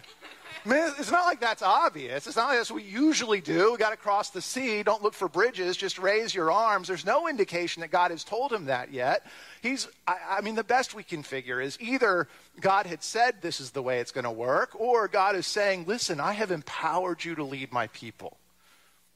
I 0.65 0.69
mean, 0.69 0.93
it's 1.01 1.11
not 1.11 1.25
like 1.25 1.41
that's 1.41 1.63
obvious. 1.63 2.29
It's 2.29 2.37
not 2.37 2.51
like 2.51 2.59
that's 2.59 2.71
what 2.71 2.85
we 2.85 2.89
usually 2.89 3.41
do. 3.41 3.73
We 3.73 3.77
got 3.79 3.91
to 3.91 3.97
cross 3.97 4.31
the 4.31 4.41
sea. 4.41 4.85
Don't 4.85 5.03
look 5.03 5.15
for 5.15 5.29
bridges. 5.29 5.77
Just 5.77 5.99
raise 5.99 6.33
your 6.33 6.53
arms. 6.53 6.87
There's 6.87 7.05
no 7.05 7.27
indication 7.27 7.81
that 7.81 7.91
God 7.91 8.13
has 8.13 8.23
told 8.23 8.53
him 8.53 8.67
that 8.67 8.93
yet. 8.93 9.27
He's, 9.63 9.89
I, 10.07 10.19
I 10.39 10.41
mean, 10.43 10.55
the 10.55 10.63
best 10.63 10.95
we 10.95 11.03
can 11.03 11.25
figure 11.25 11.61
is 11.61 11.77
either 11.81 12.29
God 12.61 12.87
had 12.87 13.03
said 13.03 13.43
this 13.43 13.61
is 13.61 13.73
the 13.73 13.83
way 13.83 13.99
it's 13.99 14.13
going 14.13 14.23
to 14.23 14.31
work, 14.31 14.81
or 14.81 15.09
God 15.09 15.35
is 15.35 15.49
saying, 15.49 15.87
listen, 15.89 16.21
I 16.21 16.35
have 16.35 16.53
empowered 16.53 17.25
you 17.25 17.35
to 17.35 17.43
lead 17.43 17.73
my 17.73 17.89
people. 17.89 18.37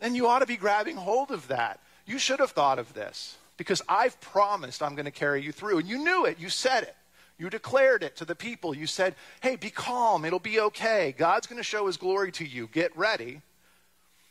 And 0.00 0.16
you 0.16 0.26
ought 0.26 0.40
to 0.40 0.46
be 0.46 0.56
grabbing 0.56 0.96
hold 0.96 1.30
of 1.30 1.46
that. 1.46 1.78
You 2.04 2.18
should 2.18 2.40
have 2.40 2.50
thought 2.50 2.80
of 2.80 2.94
this 2.94 3.36
because 3.58 3.80
I've 3.88 4.20
promised 4.20 4.82
I'm 4.82 4.96
going 4.96 5.04
to 5.04 5.12
carry 5.12 5.40
you 5.40 5.52
through. 5.52 5.78
And 5.78 5.88
you 5.88 5.98
knew 5.98 6.24
it. 6.24 6.40
You 6.40 6.48
said 6.48 6.82
it. 6.82 6.96
You 7.38 7.50
declared 7.50 8.02
it 8.02 8.16
to 8.16 8.24
the 8.24 8.34
people. 8.34 8.74
You 8.74 8.86
said, 8.86 9.14
hey, 9.40 9.56
be 9.56 9.70
calm. 9.70 10.24
It'll 10.24 10.38
be 10.38 10.60
okay. 10.60 11.14
God's 11.16 11.46
going 11.46 11.58
to 11.58 11.64
show 11.64 11.86
his 11.86 11.96
glory 11.96 12.30
to 12.32 12.44
you. 12.44 12.68
Get 12.72 12.96
ready. 12.96 13.42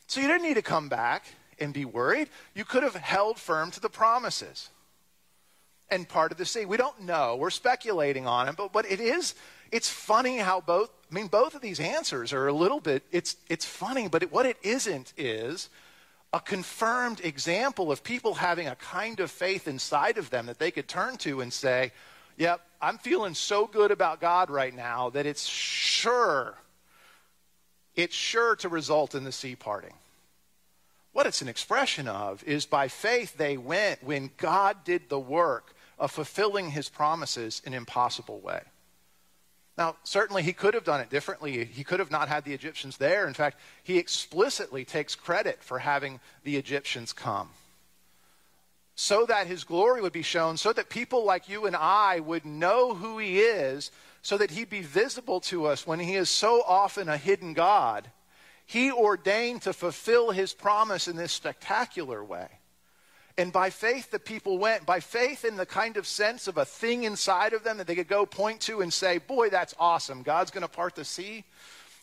So 0.06 0.20
you 0.20 0.26
didn't 0.26 0.42
need 0.42 0.54
to 0.54 0.62
come 0.62 0.88
back 0.88 1.26
and 1.58 1.72
be 1.72 1.84
worried. 1.84 2.28
You 2.54 2.64
could 2.64 2.82
have 2.82 2.94
held 2.94 3.38
firm 3.38 3.70
to 3.72 3.80
the 3.80 3.90
promises 3.90 4.70
and 5.90 6.08
part 6.08 6.32
of 6.32 6.38
the 6.38 6.46
sea. 6.46 6.64
We 6.64 6.76
don't 6.76 7.02
know. 7.02 7.36
We're 7.36 7.50
speculating 7.50 8.26
on 8.26 8.48
it, 8.48 8.56
but, 8.56 8.72
but 8.72 8.90
it 8.90 9.00
is, 9.00 9.34
it's 9.70 9.88
funny 9.88 10.38
how 10.38 10.60
both, 10.60 10.90
I 11.10 11.14
mean, 11.14 11.26
both 11.26 11.54
of 11.54 11.60
these 11.60 11.80
answers 11.80 12.32
are 12.32 12.48
a 12.48 12.52
little 12.52 12.80
bit, 12.80 13.02
it's, 13.12 13.36
it's 13.48 13.64
funny, 13.64 14.08
but 14.08 14.22
it, 14.22 14.32
what 14.32 14.46
it 14.46 14.56
isn't 14.62 15.12
is 15.16 15.68
a 16.32 16.40
confirmed 16.40 17.20
example 17.22 17.92
of 17.92 18.02
people 18.02 18.34
having 18.34 18.66
a 18.66 18.74
kind 18.76 19.20
of 19.20 19.30
faith 19.30 19.68
inside 19.68 20.18
of 20.18 20.30
them 20.30 20.46
that 20.46 20.58
they 20.58 20.70
could 20.70 20.88
turn 20.88 21.16
to 21.18 21.40
and 21.40 21.52
say, 21.52 21.92
Yep, 22.36 22.60
I'm 22.80 22.98
feeling 22.98 23.34
so 23.34 23.66
good 23.66 23.90
about 23.90 24.20
God 24.20 24.50
right 24.50 24.74
now 24.74 25.10
that 25.10 25.24
it's 25.26 25.46
sure, 25.46 26.54
it's 27.94 28.14
sure 28.14 28.56
to 28.56 28.68
result 28.68 29.14
in 29.14 29.24
the 29.24 29.32
sea 29.32 29.54
parting. 29.56 29.94
what 31.14 31.26
it's 31.26 31.40
an 31.40 31.48
expression 31.48 32.08
of 32.08 32.42
is 32.44 32.66
by 32.66 32.88
faith 32.88 33.38
they 33.38 33.56
went 33.56 34.02
when 34.02 34.30
God 34.36 34.84
did 34.84 35.08
the 35.08 35.18
work 35.18 35.72
of 35.96 36.10
fulfilling 36.10 36.70
his 36.72 36.88
promises 36.88 37.62
in 37.64 37.72
an 37.72 37.78
impossible 37.78 38.40
way. 38.40 38.60
Now, 39.78 39.96
certainly 40.02 40.42
he 40.42 40.52
could 40.52 40.74
have 40.74 40.84
done 40.84 41.00
it 41.00 41.10
differently. 41.10 41.64
He 41.64 41.84
could 41.84 42.00
have 42.00 42.10
not 42.10 42.28
had 42.28 42.44
the 42.44 42.52
Egyptians 42.52 42.96
there. 42.96 43.26
In 43.28 43.34
fact, 43.34 43.58
he 43.82 43.98
explicitly 43.98 44.84
takes 44.84 45.14
credit 45.14 45.62
for 45.62 45.78
having 45.78 46.20
the 46.42 46.56
Egyptians 46.56 47.12
come. 47.12 47.50
So 48.96 49.26
that 49.26 49.46
his 49.46 49.64
glory 49.64 50.00
would 50.02 50.12
be 50.12 50.22
shown, 50.22 50.56
so 50.56 50.72
that 50.72 50.88
people 50.88 51.24
like 51.24 51.48
you 51.48 51.66
and 51.66 51.74
I 51.74 52.20
would 52.20 52.44
know 52.44 52.94
who 52.94 53.18
he 53.18 53.40
is, 53.40 53.90
so 54.22 54.38
that 54.38 54.52
he'd 54.52 54.70
be 54.70 54.82
visible 54.82 55.40
to 55.40 55.66
us 55.66 55.86
when 55.86 55.98
he 55.98 56.14
is 56.14 56.30
so 56.30 56.62
often 56.66 57.08
a 57.08 57.16
hidden 57.16 57.54
God 57.54 58.08
he 58.66 58.90
ordained 58.90 59.62
to 59.62 59.72
fulfill 59.72 60.30
his 60.30 60.54
promise 60.54 61.08
in 61.08 61.16
this 61.16 61.32
spectacular 61.32 62.24
way. 62.24 62.48
And 63.36 63.52
by 63.52 63.70
faith, 63.70 64.10
the 64.10 64.20
people 64.20 64.58
went. 64.58 64.86
By 64.86 65.00
faith, 65.00 65.44
in 65.44 65.56
the 65.56 65.66
kind 65.66 65.96
of 65.96 66.06
sense 66.06 66.46
of 66.46 66.56
a 66.56 66.64
thing 66.64 67.02
inside 67.02 67.52
of 67.52 67.64
them 67.64 67.78
that 67.78 67.86
they 67.86 67.96
could 67.96 68.08
go 68.08 68.24
point 68.24 68.60
to 68.62 68.80
and 68.80 68.92
say, 68.92 69.18
Boy, 69.18 69.50
that's 69.50 69.74
awesome. 69.78 70.22
God's 70.22 70.52
going 70.52 70.62
to 70.62 70.68
part 70.68 70.94
the 70.94 71.04
sea. 71.04 71.44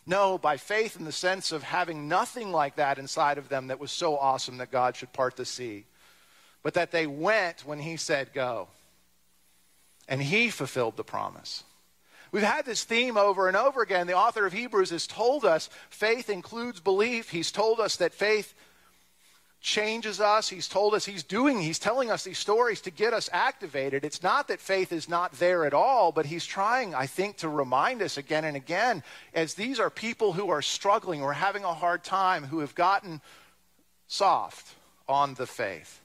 No, 0.04 0.36
by 0.36 0.56
faith, 0.56 0.96
in 0.96 1.04
the 1.04 1.12
sense 1.12 1.52
of 1.52 1.62
having 1.62 2.08
nothing 2.08 2.52
like 2.52 2.76
that 2.76 2.98
inside 2.98 3.38
of 3.38 3.48
them 3.48 3.68
that 3.68 3.80
was 3.80 3.90
so 3.90 4.18
awesome 4.18 4.58
that 4.58 4.70
God 4.70 4.94
should 4.94 5.12
part 5.12 5.36
the 5.36 5.44
sea. 5.44 5.84
But 6.62 6.74
that 6.74 6.92
they 6.92 7.06
went 7.06 7.66
when 7.66 7.78
He 7.78 7.96
said, 7.96 8.32
Go. 8.32 8.68
And 10.08 10.22
He 10.22 10.50
fulfilled 10.50 10.96
the 10.96 11.04
promise. 11.04 11.64
We've 12.32 12.42
had 12.42 12.64
this 12.64 12.84
theme 12.84 13.18
over 13.18 13.46
and 13.46 13.56
over 13.56 13.82
again. 13.82 14.06
The 14.06 14.16
author 14.16 14.46
of 14.46 14.54
Hebrews 14.54 14.90
has 14.90 15.06
told 15.06 15.44
us 15.44 15.68
faith 15.90 16.30
includes 16.30 16.80
belief. 16.80 17.28
He's 17.28 17.52
told 17.52 17.78
us 17.78 17.96
that 17.96 18.14
faith 18.14 18.54
changes 19.62 20.20
us. 20.20 20.48
He's 20.48 20.66
told 20.66 20.94
us 20.94 21.04
he's 21.04 21.22
doing, 21.22 21.60
he's 21.60 21.78
telling 21.78 22.10
us 22.10 22.24
these 22.24 22.38
stories 22.38 22.80
to 22.82 22.90
get 22.90 23.14
us 23.14 23.30
activated. 23.32 24.04
It's 24.04 24.22
not 24.22 24.48
that 24.48 24.60
faith 24.60 24.92
is 24.92 25.08
not 25.08 25.32
there 25.32 25.64
at 25.64 25.72
all, 25.72 26.10
but 26.10 26.26
he's 26.26 26.44
trying, 26.44 26.94
I 26.94 27.06
think, 27.06 27.38
to 27.38 27.48
remind 27.48 28.02
us 28.02 28.16
again 28.16 28.44
and 28.44 28.56
again, 28.56 29.04
as 29.32 29.54
these 29.54 29.78
are 29.78 29.88
people 29.88 30.32
who 30.32 30.50
are 30.50 30.62
struggling, 30.62 31.22
or 31.22 31.32
having 31.32 31.64
a 31.64 31.72
hard 31.72 32.02
time, 32.02 32.44
who 32.44 32.58
have 32.58 32.74
gotten 32.74 33.20
soft 34.08 34.74
on 35.08 35.34
the 35.34 35.46
faith. 35.46 36.01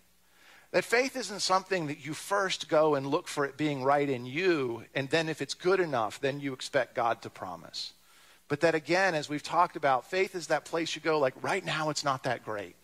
That 0.78 0.84
faith 0.84 1.16
isn't 1.18 1.40
something 1.40 1.88
that 1.88 2.06
you 2.06 2.14
first 2.14 2.70
go 2.70 2.94
and 2.94 3.08
look 3.08 3.28
for 3.28 3.44
it 3.46 3.58
being 3.58 3.84
right 3.84 4.08
in 4.08 4.28
you, 4.28 4.84
and 4.94 5.10
then 5.10 5.28
if 5.28 5.42
it's 5.42 5.56
good 5.56 5.80
enough, 5.80 6.22
then 6.22 6.40
you 6.40 6.54
expect 6.54 6.94
God 6.94 7.24
to 7.24 7.32
promise. 7.32 7.94
But 8.48 8.60
that 8.60 8.76
again, 8.76 9.16
as 9.16 9.28
we've 9.28 9.42
talked 9.42 9.76
about, 9.76 10.08
faith 10.08 10.36
is 10.36 10.46
that 10.48 10.66
place 10.66 10.96
you 10.96 11.02
go, 11.02 11.18
like, 11.18 11.34
right 11.42 11.66
now 11.66 11.90
it's 11.90 12.04
not 12.04 12.26
that 12.26 12.46
great, 12.46 12.76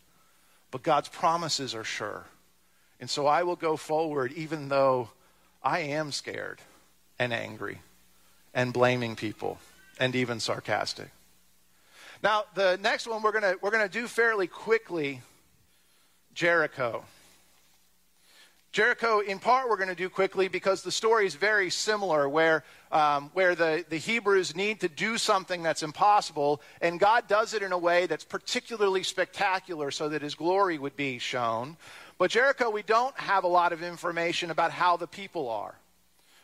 but 0.71 0.81
God's 0.81 1.07
promises 1.07 1.75
are 1.75 1.83
sure. 1.83 2.25
And 2.99 3.11
so 3.11 3.27
I 3.27 3.43
will 3.43 3.55
go 3.55 3.77
forward 3.77 4.31
even 4.31 4.69
though 4.69 5.09
I 5.61 5.81
am 5.81 6.11
scared 6.11 6.61
and 7.19 7.31
angry 7.31 7.77
and 8.55 8.73
blaming 8.73 9.15
people 9.15 9.59
and 9.99 10.15
even 10.15 10.39
sarcastic. 10.39 11.11
Now, 12.23 12.45
the 12.55 12.79
next 12.81 13.05
one 13.05 13.21
we're 13.21 13.39
going 13.39 13.55
we're 13.61 13.69
going 13.69 13.87
to 13.87 13.99
do 13.99 14.07
fairly 14.07 14.47
quickly 14.47 15.21
Jericho. 16.33 17.05
Jericho, 18.73 19.19
in 19.19 19.37
part, 19.37 19.69
we're 19.69 19.77
going 19.77 19.89
to 19.89 19.95
do 19.95 20.09
quickly 20.09 20.47
because 20.47 20.81
the 20.81 20.91
story 20.91 21.27
is 21.27 21.35
very 21.35 21.69
similar, 21.69 22.27
where, 22.27 22.63
um, 22.91 23.29
where 23.33 23.53
the, 23.53 23.85
the 23.87 23.97
Hebrews 23.97 24.55
need 24.55 24.79
to 24.79 24.89
do 24.89 25.19
something 25.19 25.61
that's 25.61 25.83
impossible, 25.83 26.59
and 26.81 26.99
God 26.99 27.27
does 27.27 27.53
it 27.53 27.61
in 27.61 27.71
a 27.71 27.77
way 27.77 28.07
that's 28.07 28.25
particularly 28.25 29.03
spectacular 29.03 29.91
so 29.91 30.09
that 30.09 30.23
his 30.23 30.33
glory 30.33 30.79
would 30.79 30.95
be 30.95 31.19
shown. 31.19 31.77
But 32.17 32.31
Jericho, 32.31 32.71
we 32.71 32.81
don't 32.81 33.15
have 33.15 33.43
a 33.43 33.47
lot 33.47 33.73
of 33.73 33.83
information 33.83 34.49
about 34.49 34.71
how 34.71 34.97
the 34.97 35.05
people 35.05 35.49
are 35.49 35.75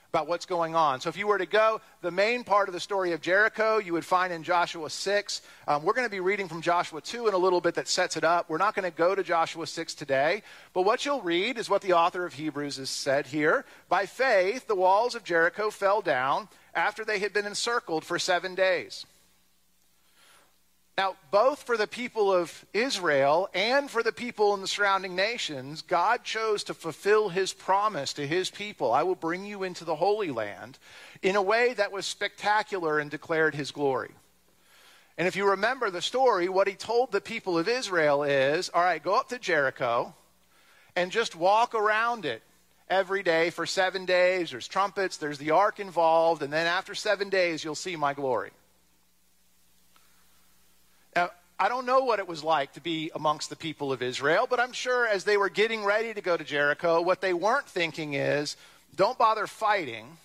about 0.09 0.27
what's 0.27 0.45
going 0.45 0.75
on. 0.75 0.99
So 0.99 1.09
if 1.09 1.17
you 1.17 1.27
were 1.27 1.37
to 1.37 1.45
go, 1.45 1.81
the 2.01 2.11
main 2.11 2.43
part 2.43 2.67
of 2.67 2.73
the 2.73 2.79
story 2.79 3.13
of 3.13 3.21
Jericho, 3.21 3.77
you 3.77 3.93
would 3.93 4.05
find 4.05 4.33
in 4.33 4.41
Joshua 4.41 4.89
6. 4.89 5.41
Um, 5.67 5.83
we're 5.83 5.93
going 5.93 6.07
to 6.07 6.11
be 6.11 6.19
reading 6.19 6.47
from 6.47 6.61
Joshua 6.61 6.99
2 6.99 7.27
in 7.27 7.33
a 7.35 7.37
little 7.37 7.61
bit 7.61 7.75
that 7.75 7.87
sets 7.87 8.17
it 8.17 8.23
up. 8.23 8.49
We're 8.49 8.57
not 8.57 8.73
going 8.73 8.89
to 8.89 8.97
go 8.97 9.13
to 9.13 9.23
Joshua 9.23 9.67
6 9.67 9.93
today, 9.93 10.41
but 10.73 10.81
what 10.81 11.05
you'll 11.05 11.21
read 11.21 11.59
is 11.59 11.69
what 11.69 11.83
the 11.83 11.93
author 11.93 12.25
of 12.25 12.33
Hebrews 12.33 12.77
has 12.77 12.89
said 12.89 13.27
here. 13.27 13.65
By 13.87 14.07
faith, 14.07 14.67
the 14.67 14.75
walls 14.75 15.13
of 15.13 15.23
Jericho 15.23 15.69
fell 15.69 16.01
down 16.01 16.49
after 16.73 17.05
they 17.05 17.19
had 17.19 17.33
been 17.33 17.45
encircled 17.45 18.03
for 18.03 18.17
seven 18.17 18.55
days. 18.55 19.05
Now, 20.99 21.15
both 21.31 21.63
for 21.63 21.77
the 21.77 21.87
people 21.87 22.29
of 22.29 22.65
Israel 22.73 23.47
and 23.53 23.89
for 23.89 24.03
the 24.03 24.11
people 24.11 24.53
in 24.53 24.59
the 24.59 24.67
surrounding 24.67 25.15
nations, 25.15 25.81
God 25.81 26.25
chose 26.25 26.65
to 26.65 26.73
fulfill 26.73 27.29
his 27.29 27.53
promise 27.53 28.11
to 28.15 28.27
his 28.27 28.49
people 28.49 28.91
I 28.91 29.03
will 29.03 29.15
bring 29.15 29.45
you 29.45 29.63
into 29.63 29.85
the 29.85 29.95
Holy 29.95 30.29
Land 30.29 30.77
in 31.21 31.37
a 31.37 31.41
way 31.41 31.73
that 31.75 31.93
was 31.93 32.05
spectacular 32.05 32.99
and 32.99 33.09
declared 33.09 33.55
his 33.55 33.71
glory. 33.71 34.11
And 35.17 35.25
if 35.25 35.37
you 35.37 35.51
remember 35.51 35.89
the 35.89 36.01
story, 36.01 36.49
what 36.49 36.67
he 36.67 36.75
told 36.75 37.13
the 37.13 37.21
people 37.21 37.57
of 37.57 37.69
Israel 37.69 38.23
is 38.23 38.67
all 38.67 38.83
right, 38.83 39.01
go 39.01 39.15
up 39.15 39.29
to 39.29 39.39
Jericho 39.39 40.13
and 40.97 41.13
just 41.13 41.33
walk 41.33 41.75
around 41.75 42.25
it 42.25 42.43
every 42.89 43.23
day 43.23 43.51
for 43.51 43.65
seven 43.65 44.03
days. 44.03 44.51
There's 44.51 44.67
trumpets, 44.67 45.15
there's 45.15 45.37
the 45.37 45.51
ark 45.51 45.79
involved, 45.79 46.43
and 46.43 46.51
then 46.51 46.67
after 46.67 46.93
seven 46.93 47.29
days, 47.29 47.63
you'll 47.63 47.73
see 47.75 47.95
my 47.95 48.13
glory. 48.13 48.51
I 51.15 51.67
don't 51.67 51.85
know 51.85 52.05
what 52.05 52.19
it 52.19 52.27
was 52.27 52.41
like 52.41 52.73
to 52.73 52.81
be 52.81 53.11
amongst 53.13 53.49
the 53.49 53.55
people 53.57 53.91
of 53.91 54.01
Israel, 54.01 54.47
but 54.49 54.61
I'm 54.61 54.71
sure 54.71 55.05
as 55.05 55.25
they 55.25 55.35
were 55.35 55.49
getting 55.49 55.83
ready 55.83 56.13
to 56.13 56.21
go 56.21 56.37
to 56.37 56.43
Jericho, 56.43 57.01
what 57.01 57.19
they 57.19 57.33
weren't 57.33 57.67
thinking 57.67 58.13
is 58.13 58.55
don't 58.95 59.17
bother 59.17 59.45
fighting 59.45 60.17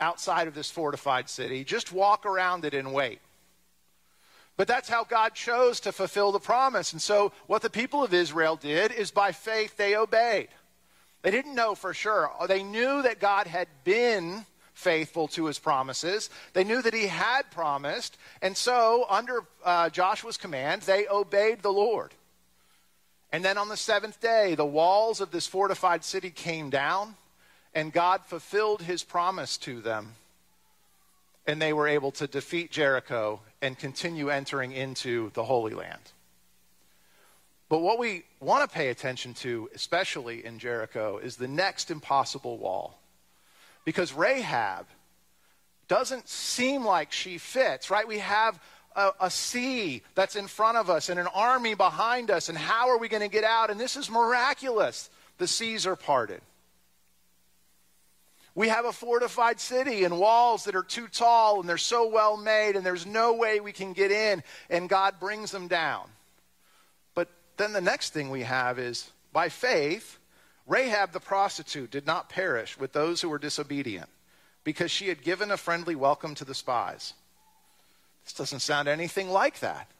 outside 0.00 0.48
of 0.48 0.54
this 0.54 0.70
fortified 0.70 1.28
city, 1.28 1.62
just 1.62 1.92
walk 1.92 2.26
around 2.26 2.64
it 2.64 2.74
and 2.74 2.92
wait. 2.92 3.20
But 4.56 4.66
that's 4.66 4.88
how 4.88 5.04
God 5.04 5.34
chose 5.34 5.78
to 5.80 5.92
fulfill 5.92 6.32
the 6.32 6.40
promise. 6.40 6.92
And 6.92 7.00
so, 7.00 7.32
what 7.46 7.62
the 7.62 7.70
people 7.70 8.02
of 8.02 8.12
Israel 8.12 8.56
did 8.56 8.90
is 8.90 9.12
by 9.12 9.30
faith 9.30 9.76
they 9.76 9.94
obeyed. 9.94 10.48
They 11.22 11.30
didn't 11.30 11.54
know 11.54 11.76
for 11.76 11.94
sure. 11.94 12.30
They 12.48 12.64
knew 12.64 13.02
that 13.02 13.20
God 13.20 13.46
had 13.46 13.68
been 13.84 14.44
faithful 14.78 15.26
to 15.26 15.46
his 15.46 15.58
promises. 15.58 16.30
They 16.52 16.62
knew 16.62 16.80
that 16.82 16.94
he 16.94 17.08
had 17.08 17.50
promised, 17.50 18.16
and 18.40 18.56
so, 18.56 19.06
under 19.10 19.44
uh, 19.64 19.90
Joshua's 19.90 20.36
command, 20.36 20.82
they 20.82 21.08
obeyed 21.08 21.62
the 21.62 21.72
Lord. 21.72 22.14
And 23.32 23.44
then 23.44 23.58
on 23.58 23.68
the 23.68 23.76
seventh 23.76 24.20
day, 24.20 24.54
the 24.54 24.64
walls 24.64 25.20
of 25.20 25.32
this 25.32 25.48
fortified 25.48 26.04
city 26.04 26.30
came 26.30 26.70
down, 26.70 27.16
and 27.74 27.92
God 27.92 28.24
fulfilled 28.24 28.82
his 28.82 29.02
promise 29.02 29.58
to 29.58 29.80
them. 29.80 30.14
And 31.44 31.60
they 31.60 31.72
were 31.72 31.88
able 31.88 32.12
to 32.12 32.28
defeat 32.28 32.70
Jericho 32.70 33.40
and 33.60 33.76
continue 33.76 34.28
entering 34.28 34.70
into 34.70 35.30
the 35.34 35.44
Holy 35.44 35.74
Land. 35.74 36.12
But 37.68 37.80
what 37.80 37.98
we 37.98 38.22
want 38.40 38.68
to 38.68 38.74
pay 38.74 38.88
attention 38.88 39.34
to, 39.34 39.68
especially 39.74 40.44
in 40.46 40.58
Jericho, 40.58 41.18
is 41.18 41.36
the 41.36 41.48
next 41.48 41.90
impossible 41.90 42.58
wall. 42.58 42.98
Because 43.88 44.12
Rahab 44.12 44.84
doesn't 45.88 46.28
seem 46.28 46.84
like 46.84 47.10
she 47.10 47.38
fits, 47.38 47.90
right? 47.90 48.06
We 48.06 48.18
have 48.18 48.60
a, 48.94 49.12
a, 49.18 49.30
sea 49.30 50.02
that's 50.14 50.36
in 50.36 50.46
front 50.46 50.76
of 50.76 50.90
us 50.90 51.08
and 51.08 51.18
an 51.18 51.26
army 51.34 51.72
behind 51.72 52.30
us, 52.30 52.50
and 52.50 52.58
how 52.58 52.90
are 52.90 52.98
we 52.98 53.08
going 53.08 53.22
to 53.22 53.30
get 53.30 53.44
out? 53.44 53.70
And 53.70 53.80
this 53.80 53.96
is 53.96 54.10
miraculous. 54.10 55.08
The 55.38 55.46
seas 55.46 55.86
are 55.86 55.96
parted. 55.96 56.42
We 58.54 58.68
have 58.68 58.84
a 58.84 58.92
fortified 58.92 59.58
city 59.58 60.04
and 60.04 60.18
walls 60.18 60.64
that 60.64 60.76
are 60.76 60.82
too 60.82 61.08
tall 61.08 61.58
and 61.60 61.66
they're 61.66 61.78
so 61.78 62.10
well 62.10 62.36
made, 62.36 62.76
and 62.76 62.84
there's 62.84 63.06
no 63.06 63.36
way 63.36 63.58
we 63.58 63.72
can 63.72 63.94
get 63.94 64.10
in, 64.10 64.42
and 64.68 64.86
God 64.86 65.14
brings 65.18 65.50
them 65.50 65.66
down. 65.66 66.10
But 67.14 67.30
then 67.56 67.72
the 67.72 67.80
next 67.80 68.12
thing 68.12 68.28
we 68.28 68.42
have 68.42 68.78
is 68.78 69.10
by 69.32 69.48
faith, 69.48 70.18
Rahab 70.68 71.12
the 71.12 71.20
prostitute 71.20 71.90
did 71.90 72.06
not 72.06 72.28
perish 72.28 72.78
with 72.78 72.92
those 72.92 73.22
who 73.22 73.30
were 73.30 73.38
disobedient 73.38 74.08
because 74.64 74.90
she 74.90 75.08
had 75.08 75.22
given 75.22 75.50
a 75.50 75.56
friendly 75.56 75.94
welcome 75.94 76.34
to 76.36 76.44
the 76.44 76.54
spies. 76.54 77.14
This 78.24 78.34
doesn't 78.34 78.60
sound 78.60 78.86
anything 78.86 79.30
like 79.30 79.60
that. 79.60 79.90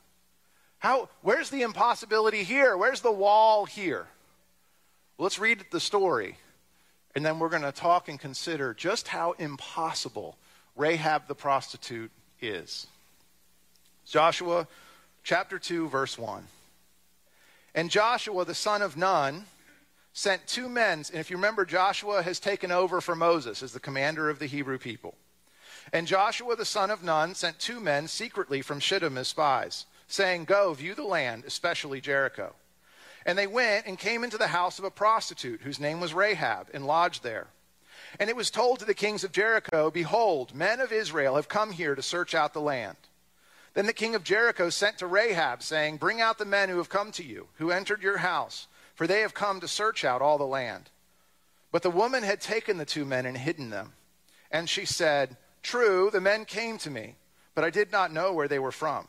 How, 0.78 1.08
where's 1.22 1.48
the 1.48 1.62
impossibility 1.62 2.44
here? 2.44 2.76
Where's 2.76 3.00
the 3.00 3.10
wall 3.10 3.64
here? 3.64 4.06
Well, 5.16 5.24
let's 5.24 5.38
read 5.38 5.64
the 5.70 5.80
story, 5.80 6.36
and 7.14 7.24
then 7.24 7.38
we're 7.38 7.48
going 7.48 7.62
to 7.62 7.72
talk 7.72 8.10
and 8.10 8.20
consider 8.20 8.74
just 8.74 9.08
how 9.08 9.32
impossible 9.32 10.36
Rahab 10.76 11.26
the 11.26 11.34
prostitute 11.34 12.10
is. 12.42 12.86
Joshua 14.04 14.68
chapter 15.24 15.58
2, 15.58 15.88
verse 15.88 16.18
1. 16.18 16.44
And 17.74 17.90
Joshua 17.90 18.44
the 18.44 18.54
son 18.54 18.82
of 18.82 18.96
Nun, 18.96 19.46
sent 20.18 20.48
two 20.48 20.68
men. 20.68 21.04
And 21.12 21.20
if 21.20 21.30
you 21.30 21.36
remember, 21.36 21.64
Joshua 21.64 22.24
has 22.24 22.40
taken 22.40 22.72
over 22.72 23.00
for 23.00 23.14
Moses 23.14 23.62
as 23.62 23.72
the 23.72 23.78
commander 23.78 24.28
of 24.28 24.40
the 24.40 24.46
Hebrew 24.46 24.76
people. 24.76 25.14
And 25.92 26.08
Joshua 26.08 26.56
the 26.56 26.64
son 26.64 26.90
of 26.90 27.04
Nun 27.04 27.36
sent 27.36 27.60
two 27.60 27.78
men 27.78 28.08
secretly 28.08 28.60
from 28.60 28.80
Shittim 28.80 29.16
as 29.16 29.28
spies, 29.28 29.86
saying, 30.08 30.46
Go, 30.46 30.74
view 30.74 30.96
the 30.96 31.04
land, 31.04 31.44
especially 31.46 32.00
Jericho. 32.00 32.56
And 33.24 33.38
they 33.38 33.46
went 33.46 33.86
and 33.86 33.96
came 33.96 34.24
into 34.24 34.36
the 34.36 34.48
house 34.48 34.80
of 34.80 34.84
a 34.84 34.90
prostitute 34.90 35.60
whose 35.62 35.78
name 35.78 36.00
was 36.00 36.12
Rahab 36.12 36.66
and 36.74 36.84
lodged 36.84 37.22
there. 37.22 37.46
And 38.18 38.28
it 38.28 38.34
was 38.34 38.50
told 38.50 38.80
to 38.80 38.84
the 38.84 38.94
kings 38.94 39.22
of 39.22 39.30
Jericho, 39.30 39.88
Behold, 39.88 40.52
men 40.52 40.80
of 40.80 40.90
Israel 40.90 41.36
have 41.36 41.48
come 41.48 41.70
here 41.70 41.94
to 41.94 42.02
search 42.02 42.34
out 42.34 42.54
the 42.54 42.60
land. 42.60 42.96
Then 43.74 43.86
the 43.86 43.92
king 43.92 44.16
of 44.16 44.24
Jericho 44.24 44.68
sent 44.68 44.98
to 44.98 45.06
Rahab, 45.06 45.62
saying, 45.62 45.98
Bring 45.98 46.20
out 46.20 46.38
the 46.38 46.44
men 46.44 46.70
who 46.70 46.78
have 46.78 46.88
come 46.88 47.12
to 47.12 47.24
you, 47.24 47.46
who 47.58 47.70
entered 47.70 48.02
your 48.02 48.18
house, 48.18 48.66
for 48.98 49.06
they 49.06 49.20
have 49.20 49.32
come 49.32 49.60
to 49.60 49.68
search 49.68 50.04
out 50.04 50.20
all 50.20 50.38
the 50.38 50.44
land. 50.44 50.90
But 51.70 51.84
the 51.84 51.88
woman 51.88 52.24
had 52.24 52.40
taken 52.40 52.78
the 52.78 52.84
two 52.84 53.04
men 53.04 53.26
and 53.26 53.38
hidden 53.38 53.70
them. 53.70 53.92
And 54.50 54.68
she 54.68 54.84
said, 54.84 55.36
True, 55.62 56.10
the 56.10 56.20
men 56.20 56.44
came 56.44 56.78
to 56.78 56.90
me, 56.90 57.14
but 57.54 57.62
I 57.62 57.70
did 57.70 57.92
not 57.92 58.12
know 58.12 58.32
where 58.32 58.48
they 58.48 58.58
were 58.58 58.72
from. 58.72 59.06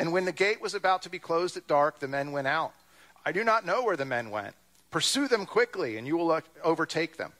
And 0.00 0.12
when 0.12 0.24
the 0.24 0.32
gate 0.32 0.60
was 0.60 0.74
about 0.74 1.02
to 1.02 1.08
be 1.08 1.20
closed 1.20 1.56
at 1.56 1.68
dark, 1.68 2.00
the 2.00 2.08
men 2.08 2.32
went 2.32 2.48
out. 2.48 2.72
I 3.24 3.30
do 3.30 3.44
not 3.44 3.64
know 3.64 3.84
where 3.84 3.96
the 3.96 4.04
men 4.04 4.30
went. 4.30 4.56
Pursue 4.90 5.28
them 5.28 5.46
quickly, 5.46 5.96
and 5.96 6.04
you 6.04 6.16
will 6.16 6.32
uh, 6.32 6.40
overtake 6.64 7.16
them. 7.16 7.32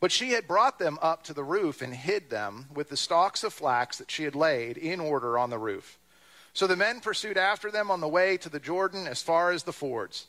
But 0.00 0.12
she 0.12 0.30
had 0.30 0.48
brought 0.48 0.78
them 0.78 0.98
up 1.02 1.24
to 1.24 1.34
the 1.34 1.44
roof 1.44 1.82
and 1.82 1.92
hid 1.92 2.30
them 2.30 2.68
with 2.72 2.88
the 2.88 2.96
stalks 2.96 3.44
of 3.44 3.52
flax 3.52 3.98
that 3.98 4.10
she 4.10 4.22
had 4.22 4.34
laid 4.34 4.78
in 4.78 4.98
order 4.98 5.36
on 5.36 5.50
the 5.50 5.58
roof. 5.58 5.98
So 6.54 6.66
the 6.66 6.74
men 6.74 7.00
pursued 7.00 7.36
after 7.36 7.70
them 7.70 7.90
on 7.90 8.00
the 8.00 8.08
way 8.08 8.38
to 8.38 8.48
the 8.48 8.58
Jordan 8.58 9.06
as 9.06 9.20
far 9.20 9.50
as 9.50 9.64
the 9.64 9.74
fords, 9.74 10.28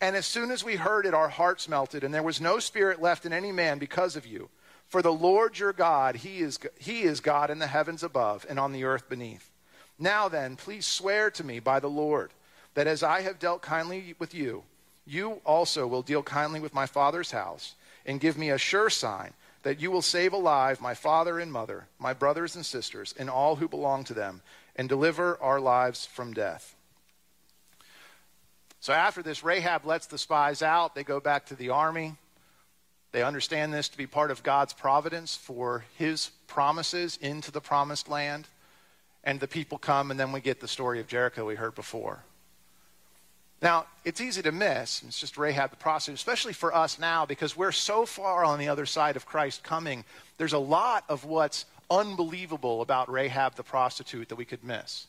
And 0.00 0.14
as 0.14 0.26
soon 0.26 0.50
as 0.50 0.62
we 0.62 0.76
heard 0.76 1.06
it, 1.06 1.14
our 1.14 1.28
hearts 1.28 1.68
melted, 1.68 2.04
and 2.04 2.14
there 2.14 2.22
was 2.22 2.40
no 2.40 2.58
spirit 2.58 3.02
left 3.02 3.26
in 3.26 3.32
any 3.32 3.50
man 3.50 3.78
because 3.78 4.16
of 4.16 4.26
you. 4.26 4.48
For 4.86 5.02
the 5.02 5.12
Lord 5.12 5.58
your 5.58 5.72
God, 5.72 6.16
he 6.16 6.38
is, 6.38 6.58
he 6.78 7.02
is 7.02 7.20
God 7.20 7.50
in 7.50 7.58
the 7.58 7.66
heavens 7.66 8.02
above 8.02 8.46
and 8.48 8.58
on 8.58 8.72
the 8.72 8.84
earth 8.84 9.08
beneath. 9.08 9.50
Now 9.98 10.28
then, 10.28 10.56
please 10.56 10.86
swear 10.86 11.30
to 11.32 11.44
me 11.44 11.58
by 11.58 11.80
the 11.80 11.90
Lord 11.90 12.30
that 12.74 12.86
as 12.86 13.02
I 13.02 13.22
have 13.22 13.38
dealt 13.38 13.60
kindly 13.60 14.14
with 14.18 14.34
you, 14.34 14.62
you 15.04 15.40
also 15.44 15.86
will 15.86 16.02
deal 16.02 16.22
kindly 16.22 16.60
with 16.60 16.74
my 16.74 16.86
father's 16.86 17.32
house 17.32 17.74
and 18.06 18.20
give 18.20 18.38
me 18.38 18.50
a 18.50 18.58
sure 18.58 18.88
sign 18.88 19.32
that 19.62 19.80
you 19.80 19.90
will 19.90 20.02
save 20.02 20.32
alive 20.32 20.80
my 20.80 20.94
father 20.94 21.38
and 21.38 21.52
mother, 21.52 21.88
my 21.98 22.12
brothers 22.12 22.54
and 22.54 22.64
sisters, 22.64 23.12
and 23.18 23.28
all 23.28 23.56
who 23.56 23.68
belong 23.68 24.04
to 24.04 24.14
them, 24.14 24.40
and 24.76 24.88
deliver 24.88 25.36
our 25.42 25.60
lives 25.60 26.06
from 26.06 26.32
death. 26.32 26.76
So 28.80 28.92
after 28.92 29.22
this, 29.22 29.42
Rahab 29.42 29.84
lets 29.84 30.06
the 30.06 30.18
spies 30.18 30.62
out. 30.62 30.94
They 30.94 31.04
go 31.04 31.20
back 31.20 31.46
to 31.46 31.54
the 31.54 31.70
army. 31.70 32.14
They 33.12 33.22
understand 33.22 33.72
this 33.72 33.88
to 33.88 33.98
be 33.98 34.06
part 34.06 34.30
of 34.30 34.42
God's 34.42 34.72
providence 34.72 35.34
for 35.34 35.84
his 35.96 36.30
promises 36.46 37.18
into 37.20 37.50
the 37.50 37.60
promised 37.60 38.08
land. 38.08 38.46
And 39.24 39.40
the 39.40 39.48
people 39.48 39.78
come, 39.78 40.10
and 40.10 40.20
then 40.20 40.32
we 40.32 40.40
get 40.40 40.60
the 40.60 40.68
story 40.68 41.00
of 41.00 41.08
Jericho 41.08 41.46
we 41.46 41.56
heard 41.56 41.74
before. 41.74 42.22
Now, 43.60 43.86
it's 44.04 44.20
easy 44.20 44.42
to 44.42 44.52
miss. 44.52 45.02
It's 45.02 45.18
just 45.18 45.36
Rahab 45.36 45.70
the 45.70 45.76
prostitute, 45.76 46.18
especially 46.18 46.52
for 46.52 46.72
us 46.74 46.98
now, 46.98 47.26
because 47.26 47.56
we're 47.56 47.72
so 47.72 48.06
far 48.06 48.44
on 48.44 48.58
the 48.58 48.68
other 48.68 48.86
side 48.86 49.16
of 49.16 49.26
Christ 49.26 49.64
coming. 49.64 50.04
There's 50.36 50.52
a 50.52 50.58
lot 50.58 51.04
of 51.08 51.24
what's 51.24 51.64
unbelievable 51.90 52.82
about 52.82 53.10
Rahab 53.10 53.56
the 53.56 53.64
prostitute 53.64 54.28
that 54.28 54.36
we 54.36 54.44
could 54.44 54.62
miss. 54.62 55.08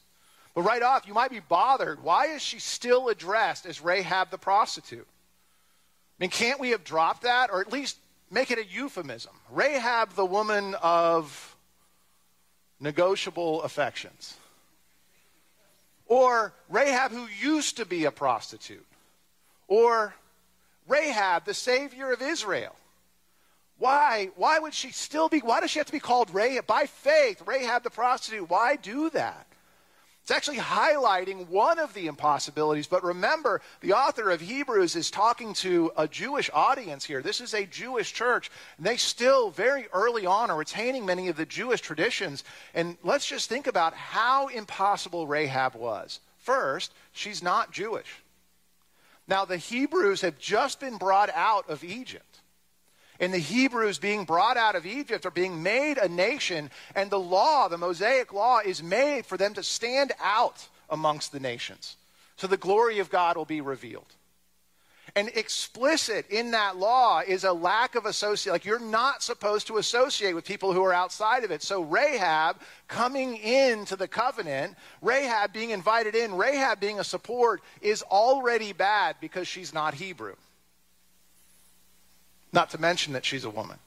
But 0.59 0.65
right 0.65 0.83
off, 0.83 1.07
you 1.07 1.13
might 1.13 1.31
be 1.31 1.39
bothered. 1.39 2.03
Why 2.03 2.25
is 2.25 2.41
she 2.41 2.59
still 2.59 3.07
addressed 3.07 3.65
as 3.65 3.79
Rahab 3.79 4.29
the 4.29 4.37
prostitute? 4.37 5.07
I 5.07 6.15
mean, 6.19 6.31
can't 6.31 6.59
we 6.59 6.71
have 6.71 6.83
dropped 6.83 7.21
that, 7.21 7.49
or 7.49 7.61
at 7.61 7.71
least 7.71 7.95
make 8.29 8.51
it 8.51 8.59
a 8.59 8.65
euphemism? 8.65 9.31
Rahab 9.51 10.15
the 10.15 10.25
woman 10.25 10.75
of 10.81 11.55
negotiable 12.77 13.61
affections. 13.61 14.35
Or 16.07 16.53
Rahab, 16.67 17.11
who 17.11 17.27
used 17.41 17.77
to 17.77 17.85
be 17.85 18.03
a 18.03 18.11
prostitute. 18.11 18.85
Or 19.69 20.13
Rahab, 20.89 21.45
the 21.45 21.53
savior 21.53 22.11
of 22.11 22.21
Israel. 22.21 22.75
Why? 23.77 24.31
Why 24.35 24.59
would 24.59 24.73
she 24.73 24.91
still 24.91 25.29
be? 25.29 25.39
Why 25.39 25.61
does 25.61 25.71
she 25.71 25.79
have 25.79 25.85
to 25.85 25.93
be 25.93 26.01
called 26.01 26.33
Rahab? 26.33 26.67
By 26.67 26.85
faith, 26.85 27.43
Rahab 27.45 27.83
the 27.83 27.89
prostitute. 27.89 28.49
Why 28.49 28.75
do 28.75 29.09
that? 29.11 29.45
It's 30.21 30.31
actually 30.31 30.57
highlighting 30.57 31.47
one 31.47 31.79
of 31.79 31.93
the 31.95 32.05
impossibilities. 32.05 32.85
But 32.85 33.03
remember, 33.03 33.61
the 33.81 33.93
author 33.93 34.29
of 34.29 34.41
Hebrews 34.41 34.95
is 34.95 35.09
talking 35.09 35.53
to 35.55 35.91
a 35.97 36.07
Jewish 36.07 36.51
audience 36.53 37.03
here. 37.03 37.23
This 37.23 37.41
is 37.41 37.55
a 37.55 37.65
Jewish 37.65 38.13
church. 38.13 38.51
And 38.77 38.85
they 38.85 38.97
still, 38.97 39.49
very 39.49 39.87
early 39.91 40.27
on, 40.27 40.51
are 40.51 40.57
retaining 40.57 41.03
many 41.03 41.29
of 41.29 41.35
the 41.35 41.47
Jewish 41.47 41.81
traditions. 41.81 42.43
And 42.75 42.95
let's 43.03 43.25
just 43.25 43.49
think 43.49 43.65
about 43.65 43.95
how 43.95 44.49
impossible 44.49 45.25
Rahab 45.25 45.73
was. 45.73 46.19
First, 46.37 46.93
she's 47.11 47.41
not 47.41 47.71
Jewish. 47.71 48.21
Now, 49.27 49.45
the 49.45 49.57
Hebrews 49.57 50.21
have 50.21 50.37
just 50.37 50.79
been 50.79 50.97
brought 50.97 51.31
out 51.33 51.67
of 51.69 51.83
Egypt 51.83 52.28
and 53.19 53.33
the 53.33 53.37
Hebrews 53.37 53.99
being 53.99 54.25
brought 54.25 54.57
out 54.57 54.75
of 54.75 54.85
Egypt 54.85 55.25
are 55.25 55.31
being 55.31 55.61
made 55.61 55.97
a 55.97 56.07
nation, 56.07 56.71
and 56.95 57.09
the 57.09 57.19
law, 57.19 57.67
the 57.67 57.77
Mosaic 57.77 58.33
law, 58.33 58.59
is 58.59 58.81
made 58.81 59.25
for 59.25 59.37
them 59.37 59.53
to 59.55 59.63
stand 59.63 60.13
out 60.21 60.67
amongst 60.89 61.31
the 61.31 61.39
nations. 61.39 61.97
So 62.37 62.47
the 62.47 62.57
glory 62.57 62.99
of 62.99 63.09
God 63.09 63.35
will 63.35 63.45
be 63.45 63.61
revealed. 63.61 64.05
And 65.15 65.29
explicit 65.29 66.29
in 66.29 66.51
that 66.51 66.77
law 66.77 67.21
is 67.25 67.43
a 67.43 67.51
lack 67.51 67.95
of 67.95 68.05
associate. 68.05 68.53
Like 68.53 68.65
you're 68.65 68.79
not 68.79 69.23
supposed 69.23 69.67
to 69.67 69.77
associate 69.77 70.33
with 70.33 70.45
people 70.45 70.71
who 70.71 70.83
are 70.83 70.93
outside 70.93 71.43
of 71.43 71.51
it. 71.51 71.63
So 71.63 71.81
Rahab 71.81 72.57
coming 72.87 73.37
into 73.37 73.95
the 73.95 74.07
covenant, 74.07 74.75
Rahab 75.01 75.51
being 75.51 75.71
invited 75.71 76.15
in, 76.15 76.35
Rahab 76.35 76.79
being 76.79 76.99
a 76.99 77.03
support 77.03 77.61
is 77.81 78.03
already 78.03 78.71
bad 78.71 79.15
because 79.19 79.47
she's 79.47 79.73
not 79.73 79.95
Hebrew. 79.95 80.35
Not 82.51 82.71
to 82.71 82.81
mention 82.81 83.13
that 83.13 83.25
she's 83.25 83.45
a 83.45 83.49
woman. 83.49 83.77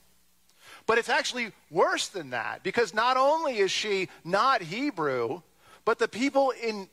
But 0.86 0.98
it's 0.98 1.08
actually 1.08 1.52
worse 1.70 2.08
than 2.08 2.30
that 2.30 2.62
because 2.62 2.92
not 2.94 3.16
only 3.16 3.58
is 3.58 3.70
she 3.70 4.08
not 4.24 4.62
Hebrew, 4.62 5.42
but 5.84 5.98
the 5.98 6.08
people 6.08 6.52
in, 6.62 6.88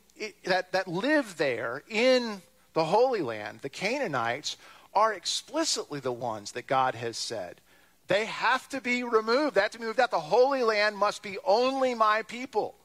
that, 0.45 0.71
that 0.71 0.87
live 0.87 1.37
there 1.37 1.83
in 1.89 2.41
the 2.73 2.85
Holy 2.85 3.21
Land, 3.21 3.59
the 3.61 3.69
Canaanites, 3.69 4.57
are 4.93 5.13
explicitly 5.13 5.99
the 5.99 6.11
ones 6.11 6.51
that 6.53 6.67
God 6.67 6.95
has 6.95 7.17
said. 7.17 7.61
They 8.07 8.25
have 8.25 8.67
to 8.69 8.81
be 8.81 9.03
removed. 9.03 9.55
They 9.55 9.61
have 9.61 9.71
to 9.71 9.79
be 9.79 9.85
moved 9.85 9.99
out. 9.99 10.11
The 10.11 10.19
Holy 10.19 10.63
Land 10.63 10.97
must 10.97 11.21
be 11.21 11.37
only 11.45 11.93
my 11.93 12.23
people. 12.23 12.75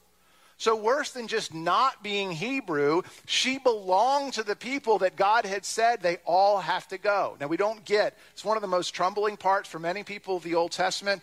So, 0.57 0.77
worse 0.77 1.11
than 1.11 1.27
just 1.27 1.53
not 1.53 2.03
being 2.03 2.31
Hebrew, 2.31 3.03
she 3.27 3.59
belonged 3.59 4.35
to 4.35 4.45
the 4.45 4.55
people 4.55 4.99
that 4.99 5.17
God 5.17 5.45
had 5.45 5.65
said 5.65 6.01
they 6.01 6.19
all 6.25 6.61
have 6.61 6.87
to 6.89 6.99
go. 6.99 7.37
Now, 7.41 7.49
we 7.49 7.57
don't 7.57 7.85
get, 7.85 8.17
it's 8.33 8.45
one 8.45 8.57
of 8.57 8.61
the 8.61 8.69
most 8.69 8.91
troubling 8.91 9.37
parts 9.37 9.69
for 9.69 9.79
many 9.79 10.05
people 10.05 10.37
of 10.37 10.45
the 10.45 10.55
Old 10.55 10.71
Testament. 10.71 11.23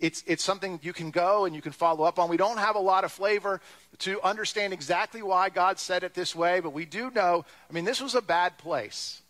It's, 0.00 0.24
it's 0.26 0.42
something 0.42 0.80
you 0.82 0.92
can 0.92 1.12
go 1.12 1.44
and 1.44 1.54
you 1.54 1.62
can 1.62 1.70
follow 1.70 2.04
up 2.04 2.18
on. 2.18 2.28
We 2.28 2.36
don't 2.36 2.58
have 2.58 2.74
a 2.74 2.80
lot 2.80 3.04
of 3.04 3.12
flavor 3.12 3.60
to 3.98 4.20
understand 4.22 4.72
exactly 4.72 5.22
why 5.22 5.48
God 5.48 5.78
said 5.78 6.02
it 6.02 6.12
this 6.12 6.34
way, 6.34 6.58
but 6.58 6.72
we 6.72 6.84
do 6.84 7.12
know, 7.12 7.44
I 7.70 7.72
mean, 7.72 7.84
this 7.84 8.00
was 8.00 8.16
a 8.16 8.22
bad 8.22 8.58
place. 8.58 9.22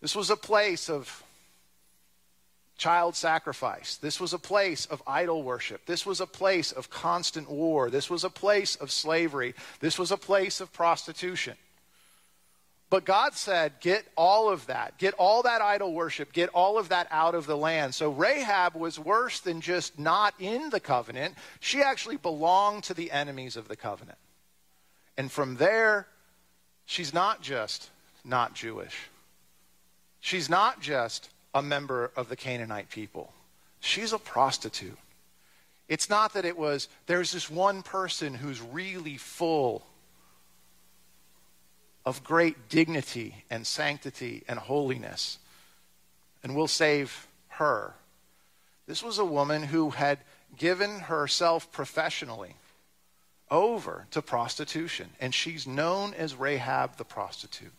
This 0.00 0.14
was 0.14 0.30
a 0.30 0.36
place 0.36 0.88
of 0.88 1.24
child 2.78 3.16
sacrifice. 3.16 3.96
This 3.96 4.20
was 4.20 4.32
a 4.32 4.38
place 4.38 4.86
of 4.86 5.02
idol 5.06 5.42
worship. 5.42 5.84
This 5.84 6.06
was 6.06 6.20
a 6.20 6.26
place 6.26 6.72
of 6.72 6.88
constant 6.88 7.50
war. 7.50 7.90
This 7.90 8.08
was 8.08 8.24
a 8.24 8.30
place 8.30 8.76
of 8.76 8.90
slavery. 8.90 9.54
This 9.80 9.98
was 9.98 10.12
a 10.12 10.16
place 10.16 10.60
of 10.60 10.72
prostitution. 10.72 11.56
But 12.90 13.04
God 13.04 13.34
said, 13.34 13.74
get 13.80 14.06
all 14.16 14.48
of 14.48 14.66
that. 14.66 14.96
Get 14.96 15.12
all 15.14 15.42
that 15.42 15.60
idol 15.60 15.92
worship. 15.92 16.32
Get 16.32 16.48
all 16.50 16.78
of 16.78 16.88
that 16.88 17.06
out 17.10 17.34
of 17.34 17.46
the 17.46 17.56
land. 17.56 17.94
So 17.94 18.10
Rahab 18.10 18.74
was 18.76 18.98
worse 18.98 19.40
than 19.40 19.60
just 19.60 19.98
not 19.98 20.32
in 20.38 20.70
the 20.70 20.80
covenant. 20.80 21.34
She 21.60 21.82
actually 21.82 22.16
belonged 22.16 22.84
to 22.84 22.94
the 22.94 23.10
enemies 23.10 23.56
of 23.56 23.68
the 23.68 23.76
covenant. 23.76 24.16
And 25.18 25.30
from 25.30 25.56
there, 25.56 26.06
she's 26.86 27.12
not 27.12 27.42
just 27.42 27.90
not 28.24 28.54
Jewish. 28.54 28.96
She's 30.20 30.48
not 30.48 30.80
just 30.80 31.28
a 31.54 31.62
member 31.62 32.10
of 32.16 32.28
the 32.28 32.36
Canaanite 32.36 32.90
people. 32.90 33.32
She's 33.80 34.12
a 34.12 34.18
prostitute. 34.18 34.98
It's 35.88 36.10
not 36.10 36.34
that 36.34 36.44
it 36.44 36.58
was, 36.58 36.88
there's 37.06 37.32
this 37.32 37.50
one 37.50 37.82
person 37.82 38.34
who's 38.34 38.60
really 38.60 39.16
full 39.16 39.86
of 42.04 42.24
great 42.24 42.68
dignity 42.68 43.44
and 43.50 43.66
sanctity 43.66 44.44
and 44.48 44.58
holiness. 44.58 45.38
And 46.42 46.54
we'll 46.54 46.68
save 46.68 47.26
her. 47.48 47.94
This 48.86 49.02
was 49.02 49.18
a 49.18 49.24
woman 49.24 49.62
who 49.62 49.90
had 49.90 50.18
given 50.56 51.00
herself 51.00 51.70
professionally 51.72 52.54
over 53.50 54.06
to 54.10 54.22
prostitution, 54.22 55.10
and 55.20 55.34
she's 55.34 55.66
known 55.66 56.14
as 56.14 56.34
Rahab 56.34 56.96
the 56.96 57.04
prostitute. 57.04 57.72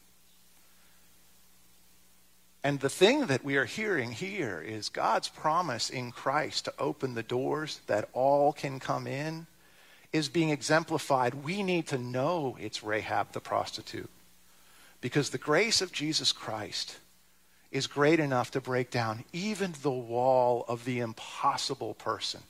And 2.63 2.79
the 2.79 2.89
thing 2.89 3.27
that 3.27 3.43
we 3.43 3.55
are 3.55 3.65
hearing 3.65 4.11
here 4.11 4.61
is 4.61 4.89
God's 4.89 5.29
promise 5.29 5.89
in 5.89 6.11
Christ 6.11 6.65
to 6.65 6.73
open 6.77 7.15
the 7.15 7.23
doors 7.23 7.79
that 7.87 8.09
all 8.11 8.51
can 8.51 8.79
come 8.79 9.07
in 9.07 9.47
is 10.11 10.27
being 10.27 10.49
exemplified. 10.49 11.43
We 11.45 11.63
need 11.63 11.87
to 11.87 11.97
know 11.97 12.57
it's 12.59 12.83
Rahab 12.83 13.31
the 13.31 13.39
prostitute 13.39 14.09
because 14.99 15.29
the 15.29 15.37
grace 15.37 15.81
of 15.81 15.93
Jesus 15.93 16.31
Christ 16.31 16.97
is 17.71 17.87
great 17.87 18.19
enough 18.19 18.51
to 18.51 18.61
break 18.61 18.89
down 18.89 19.23
even 19.31 19.73
the 19.81 19.91
wall 19.91 20.65
of 20.67 20.83
the 20.85 20.99
impossible 20.99 21.93
person, 21.93 22.41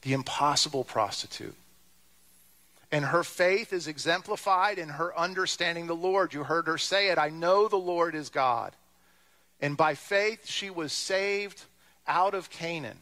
the 0.00 0.14
impossible 0.14 0.82
prostitute. 0.82 1.54
And 2.92 3.06
her 3.06 3.24
faith 3.24 3.72
is 3.72 3.88
exemplified 3.88 4.78
in 4.78 4.90
her 4.90 5.18
understanding 5.18 5.86
the 5.86 5.96
Lord. 5.96 6.34
You 6.34 6.44
heard 6.44 6.66
her 6.66 6.76
say 6.76 7.08
it 7.08 7.18
I 7.18 7.30
know 7.30 7.66
the 7.66 7.76
Lord 7.76 8.14
is 8.14 8.28
God. 8.28 8.76
And 9.60 9.76
by 9.76 9.94
faith, 9.94 10.46
she 10.46 10.68
was 10.68 10.92
saved 10.92 11.62
out 12.06 12.34
of 12.34 12.50
Canaan. 12.50 12.98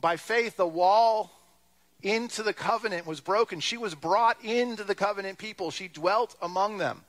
By 0.00 0.16
faith, 0.16 0.56
the 0.56 0.66
wall 0.66 1.30
into 2.02 2.42
the 2.42 2.54
covenant 2.54 3.06
was 3.06 3.20
broken. 3.20 3.60
She 3.60 3.76
was 3.76 3.94
brought 3.94 4.42
into 4.42 4.82
the 4.82 4.94
covenant 4.94 5.38
people, 5.38 5.70
she 5.70 5.88
dwelt 5.88 6.34
among 6.40 6.78
them. 6.78 7.02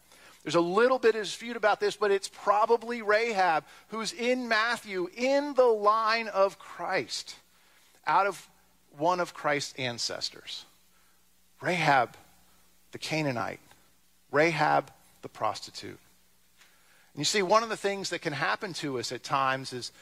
There's 0.44 0.56
a 0.56 0.62
little 0.62 1.00
bit 1.00 1.16
of 1.16 1.24
dispute 1.24 1.56
about 1.56 1.80
this, 1.80 1.96
but 1.96 2.12
it's 2.12 2.28
probably 2.28 3.02
Rahab 3.02 3.64
who's 3.88 4.12
in 4.12 4.50
Matthew 4.50 5.10
in 5.16 5.54
the 5.54 5.64
line 5.64 6.28
of 6.28 6.60
Christ, 6.60 7.38
out 8.06 8.28
of 8.28 8.50
one 8.98 9.22
of 9.22 9.34
Christ's 9.34 9.74
ancestors. 9.80 10.66
Rahab, 11.64 12.18
the 12.92 12.98
Canaanite, 12.98 13.62
Rahab, 14.32 14.92
the 15.22 15.30
prostitute. 15.30 16.00
And 17.14 17.20
you 17.20 17.24
see, 17.24 17.42
one 17.42 17.64
of 17.64 17.70
the 17.70 17.78
things 17.78 18.10
that 18.10 18.20
can 18.20 18.34
happen 18.34 18.74
to 18.74 19.00
us 19.00 19.14
at 19.14 19.24
times 19.24 19.72
is 19.72 19.94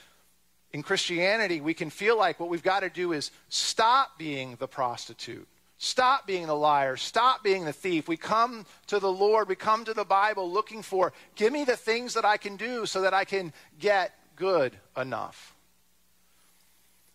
in 0.73 0.81
Christianity, 0.81 1.61
we 1.61 1.75
can 1.75 1.91
feel 1.91 2.17
like 2.17 2.39
what 2.39 2.49
we've 2.49 2.63
got 2.63 2.79
to 2.79 2.89
do 2.89 3.13
is 3.13 3.29
stop 3.49 4.17
being 4.17 4.55
the 4.55 4.67
prostitute. 4.67 5.47
Stop 5.77 6.25
being 6.25 6.47
the 6.47 6.55
liar. 6.55 6.97
Stop 6.97 7.43
being 7.43 7.65
the 7.65 7.73
thief. 7.73 8.07
We 8.07 8.17
come 8.17 8.65
to 8.87 8.99
the 8.99 9.11
Lord, 9.11 9.47
we 9.47 9.55
come 9.55 9.85
to 9.85 9.93
the 9.93 10.05
Bible 10.05 10.51
looking 10.51 10.81
for, 10.81 11.13
give 11.35 11.53
me 11.53 11.63
the 11.63 11.77
things 11.77 12.15
that 12.15 12.25
I 12.25 12.37
can 12.37 12.55
do 12.55 12.87
so 12.87 13.01
that 13.01 13.13
I 13.13 13.25
can 13.25 13.53
get 13.79 14.13
good 14.35 14.75
enough. 14.97 15.53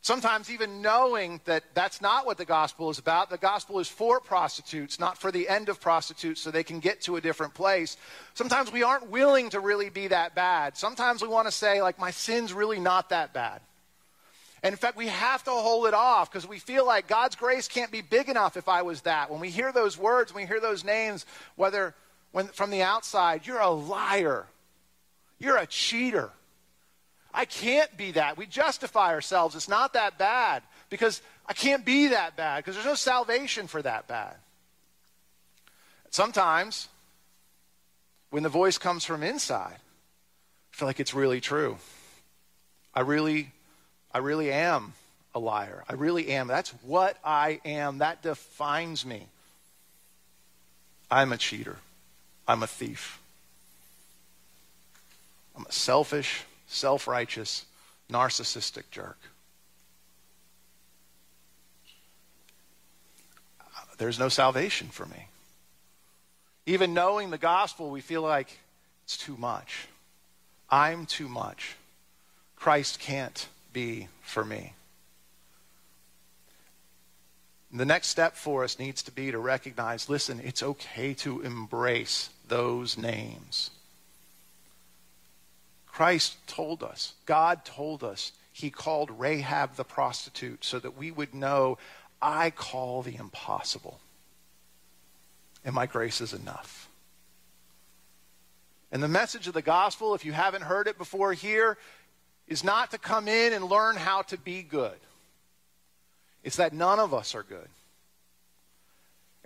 Sometimes, 0.07 0.53
even 0.53 0.83
knowing 0.83 1.41
that 1.47 1.65
that's 1.75 2.01
not 2.01 2.27
what 2.27 2.39
the 2.39 2.45
gospel 2.45 2.91
is 2.91 3.01
about, 3.01 3.29
the 3.29 3.37
gospel 3.37 3.81
is 3.81 3.89
for 3.89 4.21
prostitutes, 4.21 5.01
not 5.01 5.19
for 5.19 5.33
the 5.33 5.49
end 5.49 5.69
of 5.69 5.81
prostitutes, 5.81 6.41
so 6.41 6.53
they 6.53 6.63
can 6.63 6.79
get 6.79 7.01
to 7.01 7.17
a 7.17 7.21
different 7.21 7.55
place. 7.55 7.97
Sometimes 8.35 8.71
we 8.71 8.85
aren't 8.85 9.11
willing 9.11 9.51
to 9.51 9.59
really 9.59 9.91
be 9.91 10.07
that 10.07 10.37
bad. 10.37 10.77
Sometimes 10.77 11.23
we 11.23 11.29
want 11.29 11.49
to 11.49 11.51
say, 11.51 11.83
like, 11.83 11.99
my 11.99 12.13
sin's 12.13 12.53
really 12.53 12.79
not 12.79 13.09
that 13.09 13.35
bad. 13.35 13.61
And 14.63 14.73
in 14.73 14.77
fact, 14.77 14.97
we 14.97 15.09
have 15.09 15.43
to 15.43 15.51
hold 15.51 15.89
it 15.89 15.95
off 15.95 16.31
because 16.31 16.47
we 16.47 16.61
feel 16.61 16.87
like 16.87 17.09
God's 17.09 17.35
grace 17.35 17.67
can't 17.67 17.91
be 17.91 18.01
big 18.01 18.29
enough 18.29 18.57
if 18.57 18.69
I 18.69 18.83
was 18.83 19.01
that. 19.01 19.29
When 19.29 19.41
we 19.41 19.51
hear 19.51 19.73
those 19.73 19.99
words, 19.99 20.33
when 20.33 20.45
we 20.45 20.47
hear 20.47 20.61
those 20.61 20.85
names, 20.85 21.27
whether 21.57 21.97
when, 22.31 22.47
from 22.47 22.71
the 22.71 22.83
outside, 22.83 23.45
you're 23.45 23.59
a 23.59 23.71
liar, 23.71 24.47
you're 25.41 25.57
a 25.57 25.67
cheater. 25.67 26.31
I 27.37 27.45
can't 27.45 27.95
be 27.99 28.13
that. 28.13 28.39
We 28.39 28.47
justify 28.47 29.13
ourselves. 29.13 29.55
It's 29.55 29.69
not 29.69 29.93
that 29.93 30.17
bad 30.17 30.63
because 30.89 31.21
I 31.47 31.53
can't 31.53 31.85
be 31.85 32.09
that 32.09 32.35
bad 32.35 32.65
because 32.65 32.75
there's 32.75 32.87
no 32.87 32.95
salvation 32.95 33.67
for 33.67 33.83
that 33.83 34.09
bad. 34.09 34.35
Sometimes, 36.11 36.89
when 38.31 38.43
the 38.43 38.49
voice 38.49 38.79
comes 38.79 39.05
from 39.05 39.23
inside, 39.23 39.77
I 39.77 40.77
feel 40.77 40.89
like 40.89 40.99
it's 40.99 41.13
really 41.13 41.43
true. 41.43 41.77
I 42.95 43.01
really, 43.01 43.51
I 44.13 44.19
really 44.19 44.51
am 44.51 44.95
a 45.35 45.39
liar. 45.39 45.85
I 45.91 45.93
really 45.93 46.31
am. 46.31 46.49
That's 46.49 46.71
what 46.83 47.19
I 47.23 47.61
am. 47.67 47.99
That 47.99 48.23
defines 48.23 49.05
me. 49.05 49.27
I'm 51.11 51.33
a 51.33 51.37
cheater. 51.37 51.77
I'm 52.49 52.63
a 52.63 52.67
thief. 52.67 53.21
I'm 55.55 55.67
a 55.69 55.73
selfish, 55.73 56.45
self 56.67 57.07
righteous, 57.07 57.65
narcissistic 58.11 58.85
jerk. 58.91 59.19
There's 63.99 64.19
no 64.19 64.29
salvation 64.29 64.89
for 64.89 65.07
me. 65.07 65.29
Even 66.67 66.95
knowing 66.95 67.31
the 67.31 67.39
gospel, 67.39 67.91
we 67.91 68.01
feel 68.01 68.23
like 68.23 68.59
it's 69.05 69.17
too 69.17 69.37
much. 69.37 69.87
I'm 70.69 71.07
too 71.07 71.29
much. 71.29 71.77
Christ 72.57 72.99
can't 72.99 73.49
be 73.73 74.09
for 74.23 74.45
me. 74.45 74.75
The 77.73 77.85
next 77.85 78.09
step 78.09 78.37
for 78.37 78.65
us 78.65 78.79
needs 78.79 79.03
to 79.03 79.13
be 79.13 79.31
to 79.31 79.39
recognize 79.39 80.09
listen, 80.09 80.41
it's 80.43 80.63
okay 80.63 81.15
to 81.15 81.43
embrace 81.43 82.31
those 82.49 82.97
names. 82.97 83.71
Christ 85.97 86.37
told 86.47 86.83
us, 86.83 87.15
God 87.25 87.65
told 87.65 88.05
us, 88.05 88.33
He 88.53 88.69
called 88.69 89.11
Rahab 89.19 89.77
the 89.77 89.85
prostitute 89.85 90.63
so 90.63 90.79
that 90.79 90.95
we 90.95 91.11
would 91.11 91.33
know 91.33 91.79
I 92.21 92.51
call 92.51 93.01
the 93.01 93.17
impossible. 93.17 93.99
And 95.65 95.75
my 95.75 95.87
grace 95.87 96.21
is 96.21 96.35
enough. 96.35 96.91
And 98.93 99.03
the 99.03 99.09
message 99.09 99.49
of 99.49 99.55
the 99.55 99.63
gospel, 99.63 100.15
if 100.15 100.23
you 100.23 100.33
haven't 100.33 100.65
heard 100.65 100.87
it 100.87 100.99
before 100.99 101.33
here, 101.33 101.79
is 102.47 102.63
not 102.63 102.91
to 102.91 102.99
come 102.99 103.27
in 103.27 103.55
and 103.55 103.65
learn 103.65 103.97
how 103.97 104.21
to 104.21 104.37
be 104.37 104.63
good. 104.63 104.99
It's 106.45 106.57
that 106.57 106.75
none 106.75 106.99
of 106.99 107.15
us 107.15 107.35
are 107.35 107.43
good. 107.43 107.69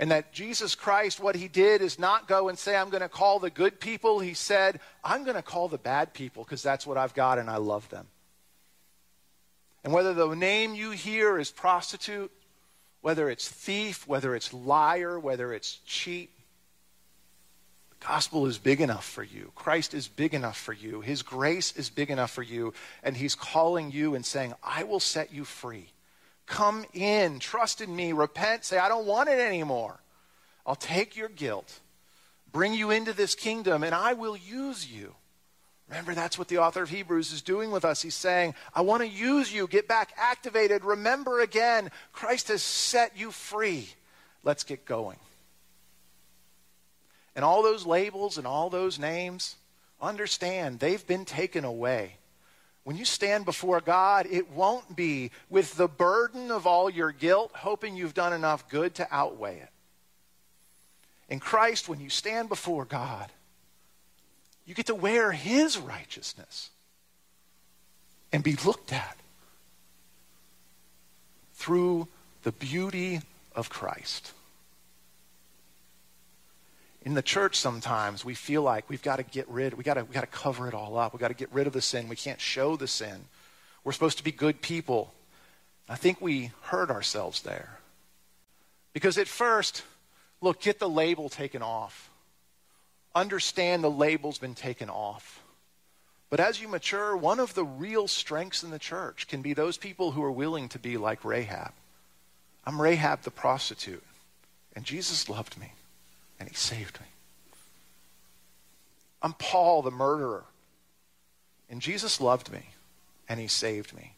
And 0.00 0.10
that 0.12 0.32
Jesus 0.32 0.74
Christ, 0.74 1.20
what 1.20 1.36
he 1.36 1.46
did 1.46 1.82
is 1.82 1.98
not 1.98 2.26
go 2.26 2.48
and 2.48 2.58
say, 2.58 2.74
I'm 2.74 2.88
going 2.88 3.02
to 3.02 3.08
call 3.08 3.38
the 3.38 3.50
good 3.50 3.78
people. 3.80 4.18
He 4.18 4.32
said, 4.32 4.80
I'm 5.04 5.24
going 5.24 5.36
to 5.36 5.42
call 5.42 5.68
the 5.68 5.76
bad 5.76 6.14
people 6.14 6.42
because 6.42 6.62
that's 6.62 6.86
what 6.86 6.96
I've 6.96 7.12
got 7.12 7.38
and 7.38 7.50
I 7.50 7.58
love 7.58 7.86
them. 7.90 8.06
And 9.84 9.92
whether 9.92 10.14
the 10.14 10.34
name 10.34 10.74
you 10.74 10.92
hear 10.92 11.38
is 11.38 11.50
prostitute, 11.50 12.32
whether 13.02 13.28
it's 13.28 13.46
thief, 13.46 14.08
whether 14.08 14.34
it's 14.34 14.54
liar, 14.54 15.20
whether 15.20 15.52
it's 15.52 15.80
cheat, 15.84 16.30
the 17.90 18.06
gospel 18.06 18.46
is 18.46 18.56
big 18.56 18.80
enough 18.80 19.04
for 19.06 19.22
you. 19.22 19.52
Christ 19.54 19.92
is 19.92 20.08
big 20.08 20.32
enough 20.32 20.56
for 20.56 20.72
you. 20.72 21.02
His 21.02 21.20
grace 21.20 21.76
is 21.76 21.90
big 21.90 22.10
enough 22.10 22.30
for 22.30 22.42
you. 22.42 22.72
And 23.02 23.18
he's 23.18 23.34
calling 23.34 23.92
you 23.92 24.14
and 24.14 24.24
saying, 24.24 24.54
I 24.62 24.84
will 24.84 25.00
set 25.00 25.30
you 25.30 25.44
free. 25.44 25.88
Come 26.50 26.84
in, 26.92 27.38
trust 27.38 27.80
in 27.80 27.94
me, 27.94 28.12
repent, 28.12 28.64
say, 28.64 28.76
I 28.76 28.88
don't 28.88 29.06
want 29.06 29.28
it 29.28 29.38
anymore. 29.38 30.00
I'll 30.66 30.74
take 30.74 31.16
your 31.16 31.28
guilt, 31.28 31.78
bring 32.50 32.74
you 32.74 32.90
into 32.90 33.12
this 33.12 33.36
kingdom, 33.36 33.84
and 33.84 33.94
I 33.94 34.14
will 34.14 34.36
use 34.36 34.90
you. 34.90 35.14
Remember, 35.88 36.12
that's 36.12 36.40
what 36.40 36.48
the 36.48 36.58
author 36.58 36.82
of 36.82 36.90
Hebrews 36.90 37.30
is 37.30 37.40
doing 37.40 37.70
with 37.70 37.84
us. 37.84 38.02
He's 38.02 38.16
saying, 38.16 38.56
I 38.74 38.80
want 38.80 39.02
to 39.02 39.08
use 39.08 39.54
you. 39.54 39.68
Get 39.68 39.86
back 39.86 40.12
activated. 40.16 40.84
Remember 40.84 41.38
again, 41.38 41.92
Christ 42.12 42.48
has 42.48 42.62
set 42.62 43.16
you 43.16 43.30
free. 43.30 43.88
Let's 44.42 44.64
get 44.64 44.84
going. 44.84 45.18
And 47.36 47.44
all 47.44 47.62
those 47.62 47.86
labels 47.86 48.38
and 48.38 48.46
all 48.46 48.70
those 48.70 48.98
names, 48.98 49.54
understand 50.02 50.80
they've 50.80 51.06
been 51.06 51.24
taken 51.24 51.64
away. 51.64 52.16
When 52.84 52.96
you 52.96 53.04
stand 53.04 53.44
before 53.44 53.80
God, 53.80 54.26
it 54.30 54.50
won't 54.50 54.96
be 54.96 55.30
with 55.48 55.76
the 55.76 55.88
burden 55.88 56.50
of 56.50 56.66
all 56.66 56.88
your 56.88 57.12
guilt, 57.12 57.52
hoping 57.54 57.96
you've 57.96 58.14
done 58.14 58.32
enough 58.32 58.68
good 58.68 58.94
to 58.96 59.08
outweigh 59.10 59.58
it. 59.58 59.68
In 61.28 61.40
Christ, 61.40 61.88
when 61.88 62.00
you 62.00 62.08
stand 62.08 62.48
before 62.48 62.84
God, 62.84 63.30
you 64.66 64.74
get 64.74 64.86
to 64.86 64.94
wear 64.94 65.32
His 65.32 65.78
righteousness 65.78 66.70
and 68.32 68.42
be 68.42 68.56
looked 68.64 68.92
at 68.92 69.16
through 71.54 72.08
the 72.42 72.52
beauty 72.52 73.20
of 73.54 73.68
Christ 73.68 74.32
in 77.02 77.14
the 77.14 77.22
church 77.22 77.56
sometimes 77.56 78.24
we 78.24 78.34
feel 78.34 78.62
like 78.62 78.88
we've 78.88 79.02
got 79.02 79.16
to 79.16 79.22
get 79.22 79.48
rid 79.48 79.74
we 79.74 79.84
got 79.84 79.94
to 79.94 80.04
we 80.04 80.12
got 80.12 80.20
to 80.20 80.26
cover 80.26 80.68
it 80.68 80.74
all 80.74 80.98
up. 80.98 81.12
We 81.12 81.18
got 81.18 81.28
to 81.28 81.34
get 81.34 81.52
rid 81.52 81.66
of 81.66 81.72
the 81.72 81.80
sin. 81.80 82.08
We 82.08 82.16
can't 82.16 82.40
show 82.40 82.76
the 82.76 82.88
sin. 82.88 83.24
We're 83.84 83.92
supposed 83.92 84.18
to 84.18 84.24
be 84.24 84.32
good 84.32 84.60
people. 84.60 85.14
I 85.88 85.96
think 85.96 86.20
we 86.20 86.52
hurt 86.62 86.90
ourselves 86.90 87.42
there. 87.42 87.78
Because 88.92 89.18
at 89.18 89.28
first 89.28 89.82
look 90.40 90.60
get 90.60 90.78
the 90.78 90.88
label 90.88 91.28
taken 91.28 91.62
off. 91.62 92.10
Understand 93.14 93.82
the 93.82 93.90
label's 93.90 94.38
been 94.38 94.54
taken 94.54 94.88
off. 94.88 95.42
But 96.30 96.38
as 96.38 96.60
you 96.60 96.68
mature, 96.68 97.16
one 97.16 97.40
of 97.40 97.54
the 97.54 97.64
real 97.64 98.06
strengths 98.06 98.62
in 98.62 98.70
the 98.70 98.78
church 98.78 99.26
can 99.26 99.42
be 99.42 99.52
those 99.52 99.76
people 99.76 100.12
who 100.12 100.22
are 100.22 100.30
willing 100.30 100.68
to 100.68 100.78
be 100.78 100.96
like 100.96 101.24
Rahab. 101.24 101.72
I'm 102.64 102.80
Rahab 102.80 103.22
the 103.22 103.32
prostitute, 103.32 104.04
and 104.76 104.84
Jesus 104.84 105.28
loved 105.28 105.58
me, 105.58 105.72
and 106.40 106.48
he 106.48 106.55
saved 106.55 106.98
me. 106.98 107.07
I'm 109.22 109.35
Paul 109.35 109.83
the 109.83 109.90
murderer, 109.90 110.44
and 111.68 111.83
Jesus 111.83 112.20
loved 112.20 112.50
me, 112.50 112.70
and 113.29 113.38
he 113.38 113.46
saved 113.46 113.94
me. 113.94 114.14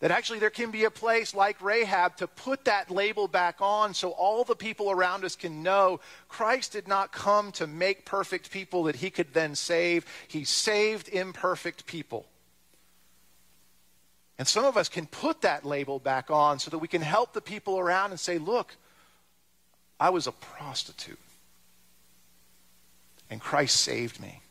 That 0.00 0.10
actually 0.10 0.38
there 0.38 0.48
can 0.48 0.70
be 0.70 0.84
a 0.84 0.90
place 0.90 1.34
like 1.34 1.60
Rahab 1.60 2.16
to 2.18 2.28
put 2.28 2.64
that 2.64 2.90
label 2.90 3.28
back 3.28 3.56
on 3.60 3.94
so 3.94 4.10
all 4.10 4.44
the 4.44 4.54
people 4.54 4.90
around 4.90 5.24
us 5.24 5.34
can 5.34 5.62
know 5.62 6.00
Christ 6.28 6.72
did 6.72 6.86
not 6.86 7.12
come 7.12 7.50
to 7.52 7.66
make 7.66 8.04
perfect 8.04 8.50
people 8.52 8.84
that 8.84 8.96
he 8.96 9.10
could 9.10 9.34
then 9.34 9.56
save. 9.56 10.06
He 10.28 10.44
saved 10.44 11.08
imperfect 11.08 11.84
people. 11.84 12.26
And 14.38 14.46
some 14.46 14.64
of 14.64 14.76
us 14.76 14.88
can 14.88 15.06
put 15.06 15.40
that 15.40 15.64
label 15.64 15.98
back 15.98 16.30
on 16.30 16.60
so 16.60 16.70
that 16.70 16.78
we 16.78 16.86
can 16.86 17.02
help 17.02 17.32
the 17.32 17.40
people 17.40 17.76
around 17.76 18.12
and 18.12 18.20
say, 18.20 18.38
look, 18.38 18.76
I 19.98 20.10
was 20.10 20.28
a 20.28 20.32
prostitute. 20.32 21.18
And 23.30 23.40
Christ 23.40 23.76
saved 23.80 24.20
me. 24.20 24.42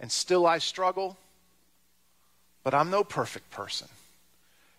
And 0.00 0.10
still 0.10 0.46
I 0.46 0.58
struggle, 0.58 1.16
but 2.62 2.74
I'm 2.74 2.90
no 2.90 3.04
perfect 3.04 3.50
person 3.50 3.88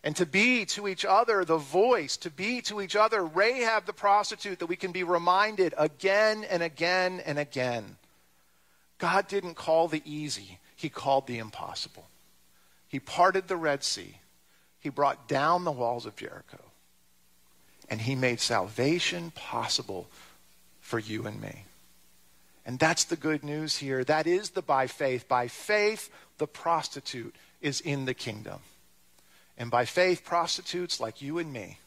and 0.04 0.16
to 0.16 0.26
be 0.26 0.66
to 0.66 0.88
each 0.88 1.04
other 1.04 1.44
the 1.44 1.58
voice, 1.58 2.16
to 2.18 2.30
be 2.30 2.62
to 2.62 2.82
each 2.82 2.96
other 2.96 3.24
Rahab 3.24 3.86
the 3.86 3.94
prostitute, 3.94 4.60
that 4.60 4.68
we 4.68 4.76
can 4.76 4.92
be 4.92 5.04
reminded 5.04 5.74
again 5.78 6.46
and 6.50 6.64
again 6.64 7.22
and 7.26 7.38
again. 7.38 7.98
God 8.98 9.28
didn't 9.28 9.56
call 9.56 9.88
the 9.88 10.02
easy, 10.06 10.60
He 10.76 10.90
called 10.90 11.28
the 11.28 11.38
impossible. 11.38 12.08
He 12.88 13.00
parted 13.00 13.48
the 13.48 13.58
Red 13.58 13.84
Sea, 13.84 14.16
He 14.80 14.90
brought 14.90 15.28
down 15.28 15.66
the 15.66 15.72
walls 15.72 16.06
of 16.06 16.16
Jericho, 16.16 16.60
and 17.90 18.00
He 18.00 18.16
made 18.16 18.40
salvation 18.40 19.32
possible 19.32 20.08
for 20.80 20.98
you 20.98 21.28
and 21.28 21.42
me. 21.42 21.66
And 22.70 22.78
that's 22.78 23.06
the 23.06 23.16
good 23.16 23.44
news 23.44 23.78
here. 23.78 24.04
That 24.04 24.28
is 24.28 24.52
the 24.52 24.62
by 24.62 24.86
faith. 24.86 25.28
By 25.28 25.48
faith, 25.48 26.12
the 26.38 26.46
prostitute 26.46 27.36
is 27.62 27.82
in 27.82 28.06
the 28.06 28.14
kingdom. 28.14 28.60
And 29.58 29.72
by 29.72 29.86
faith, 29.86 30.24
prostitutes 30.24 31.00
like 31.00 31.20
you 31.20 31.40
and 31.40 31.52
me 31.52 31.80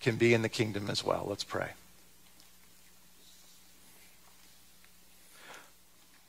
can 0.00 0.16
be 0.16 0.32
in 0.32 0.40
the 0.40 0.48
kingdom 0.48 0.88
as 0.88 1.04
well. 1.04 1.26
Let's 1.28 1.44
pray. 1.44 1.72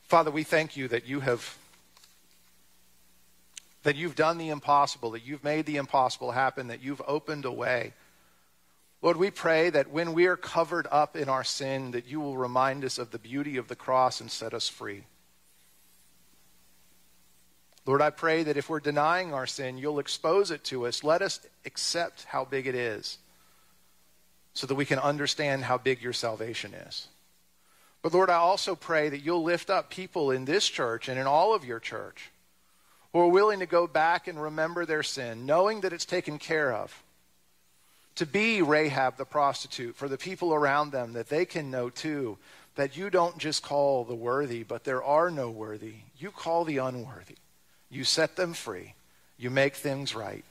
Father, 0.02 0.30
we 0.30 0.42
thank 0.42 0.76
you 0.76 0.88
that 0.88 1.06
you 1.06 1.20
have 1.20 1.56
that 3.82 3.96
you've 3.96 4.14
done 4.14 4.36
the 4.36 4.50
impossible, 4.50 5.12
that 5.12 5.24
you've 5.24 5.42
made 5.42 5.64
the 5.64 5.76
impossible 5.76 6.32
happen, 6.32 6.66
that 6.66 6.82
you've 6.82 7.00
opened 7.06 7.46
a 7.46 7.50
way. 7.50 7.94
Lord, 9.04 9.18
we 9.18 9.30
pray 9.30 9.68
that 9.68 9.90
when 9.90 10.14
we 10.14 10.24
are 10.28 10.36
covered 10.36 10.86
up 10.90 11.14
in 11.14 11.28
our 11.28 11.44
sin, 11.44 11.90
that 11.90 12.06
you 12.06 12.20
will 12.20 12.38
remind 12.38 12.86
us 12.86 12.96
of 12.96 13.10
the 13.10 13.18
beauty 13.18 13.58
of 13.58 13.68
the 13.68 13.76
cross 13.76 14.22
and 14.22 14.30
set 14.30 14.54
us 14.54 14.66
free. 14.66 15.04
Lord, 17.84 18.00
I 18.00 18.08
pray 18.08 18.44
that 18.44 18.56
if 18.56 18.70
we're 18.70 18.80
denying 18.80 19.34
our 19.34 19.46
sin, 19.46 19.76
you'll 19.76 19.98
expose 19.98 20.50
it 20.50 20.64
to 20.64 20.86
us. 20.86 21.04
Let 21.04 21.20
us 21.20 21.40
accept 21.66 22.24
how 22.24 22.46
big 22.46 22.66
it 22.66 22.74
is 22.74 23.18
so 24.54 24.66
that 24.66 24.74
we 24.74 24.86
can 24.86 24.98
understand 24.98 25.64
how 25.64 25.76
big 25.76 26.00
your 26.00 26.14
salvation 26.14 26.72
is. 26.72 27.08
But 28.00 28.14
Lord, 28.14 28.30
I 28.30 28.36
also 28.36 28.74
pray 28.74 29.10
that 29.10 29.20
you'll 29.20 29.42
lift 29.42 29.68
up 29.68 29.90
people 29.90 30.30
in 30.30 30.46
this 30.46 30.66
church 30.66 31.10
and 31.10 31.20
in 31.20 31.26
all 31.26 31.54
of 31.54 31.62
your 31.62 31.78
church 31.78 32.30
who 33.12 33.18
are 33.18 33.28
willing 33.28 33.58
to 33.58 33.66
go 33.66 33.86
back 33.86 34.28
and 34.28 34.40
remember 34.40 34.86
their 34.86 35.02
sin, 35.02 35.44
knowing 35.44 35.82
that 35.82 35.92
it's 35.92 36.06
taken 36.06 36.38
care 36.38 36.72
of. 36.72 37.03
To 38.16 38.26
be 38.26 38.62
Rahab 38.62 39.16
the 39.16 39.24
prostitute 39.24 39.96
for 39.96 40.08
the 40.08 40.18
people 40.18 40.54
around 40.54 40.92
them, 40.92 41.14
that 41.14 41.28
they 41.28 41.44
can 41.44 41.70
know 41.70 41.90
too 41.90 42.38
that 42.76 42.96
you 42.96 43.10
don't 43.10 43.38
just 43.38 43.62
call 43.62 44.04
the 44.04 44.14
worthy, 44.14 44.62
but 44.62 44.84
there 44.84 45.02
are 45.02 45.30
no 45.30 45.50
worthy. 45.50 45.94
You 46.18 46.30
call 46.30 46.64
the 46.64 46.78
unworthy. 46.78 47.36
You 47.90 48.04
set 48.04 48.36
them 48.36 48.54
free. 48.54 48.94
You 49.36 49.50
make 49.50 49.74
things 49.74 50.14
right. 50.14 50.44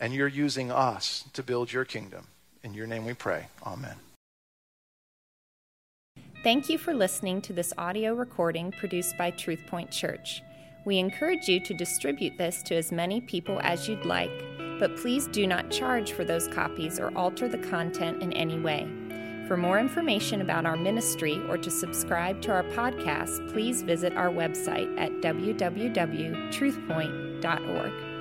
And 0.00 0.12
you're 0.12 0.28
using 0.28 0.70
us 0.70 1.24
to 1.32 1.42
build 1.42 1.72
your 1.72 1.84
kingdom. 1.84 2.26
In 2.62 2.74
your 2.74 2.86
name 2.86 3.04
we 3.04 3.14
pray. 3.14 3.46
Amen. 3.64 3.96
Thank 6.42 6.68
you 6.68 6.78
for 6.78 6.92
listening 6.92 7.40
to 7.42 7.52
this 7.52 7.72
audio 7.78 8.14
recording 8.14 8.72
produced 8.72 9.16
by 9.16 9.30
TruthPoint 9.30 9.92
Church. 9.92 10.42
We 10.84 10.98
encourage 10.98 11.48
you 11.48 11.60
to 11.60 11.74
distribute 11.74 12.36
this 12.36 12.62
to 12.64 12.74
as 12.74 12.90
many 12.90 13.20
people 13.20 13.60
as 13.62 13.88
you'd 13.88 14.04
like, 14.04 14.32
but 14.82 14.94
please 14.96 15.28
do 15.28 15.46
not 15.46 15.70
charge 15.70 16.10
for 16.10 16.24
those 16.24 16.48
copies 16.48 16.98
or 16.98 17.16
alter 17.16 17.48
the 17.48 17.56
content 17.56 18.20
in 18.20 18.32
any 18.32 18.58
way. 18.58 18.88
For 19.46 19.56
more 19.56 19.78
information 19.78 20.40
about 20.40 20.66
our 20.66 20.76
ministry 20.76 21.40
or 21.48 21.56
to 21.56 21.70
subscribe 21.70 22.42
to 22.42 22.50
our 22.50 22.64
podcast, 22.64 23.48
please 23.52 23.82
visit 23.82 24.12
our 24.14 24.28
website 24.28 24.92
at 24.98 25.12
www.truthpoint.org. 25.20 28.11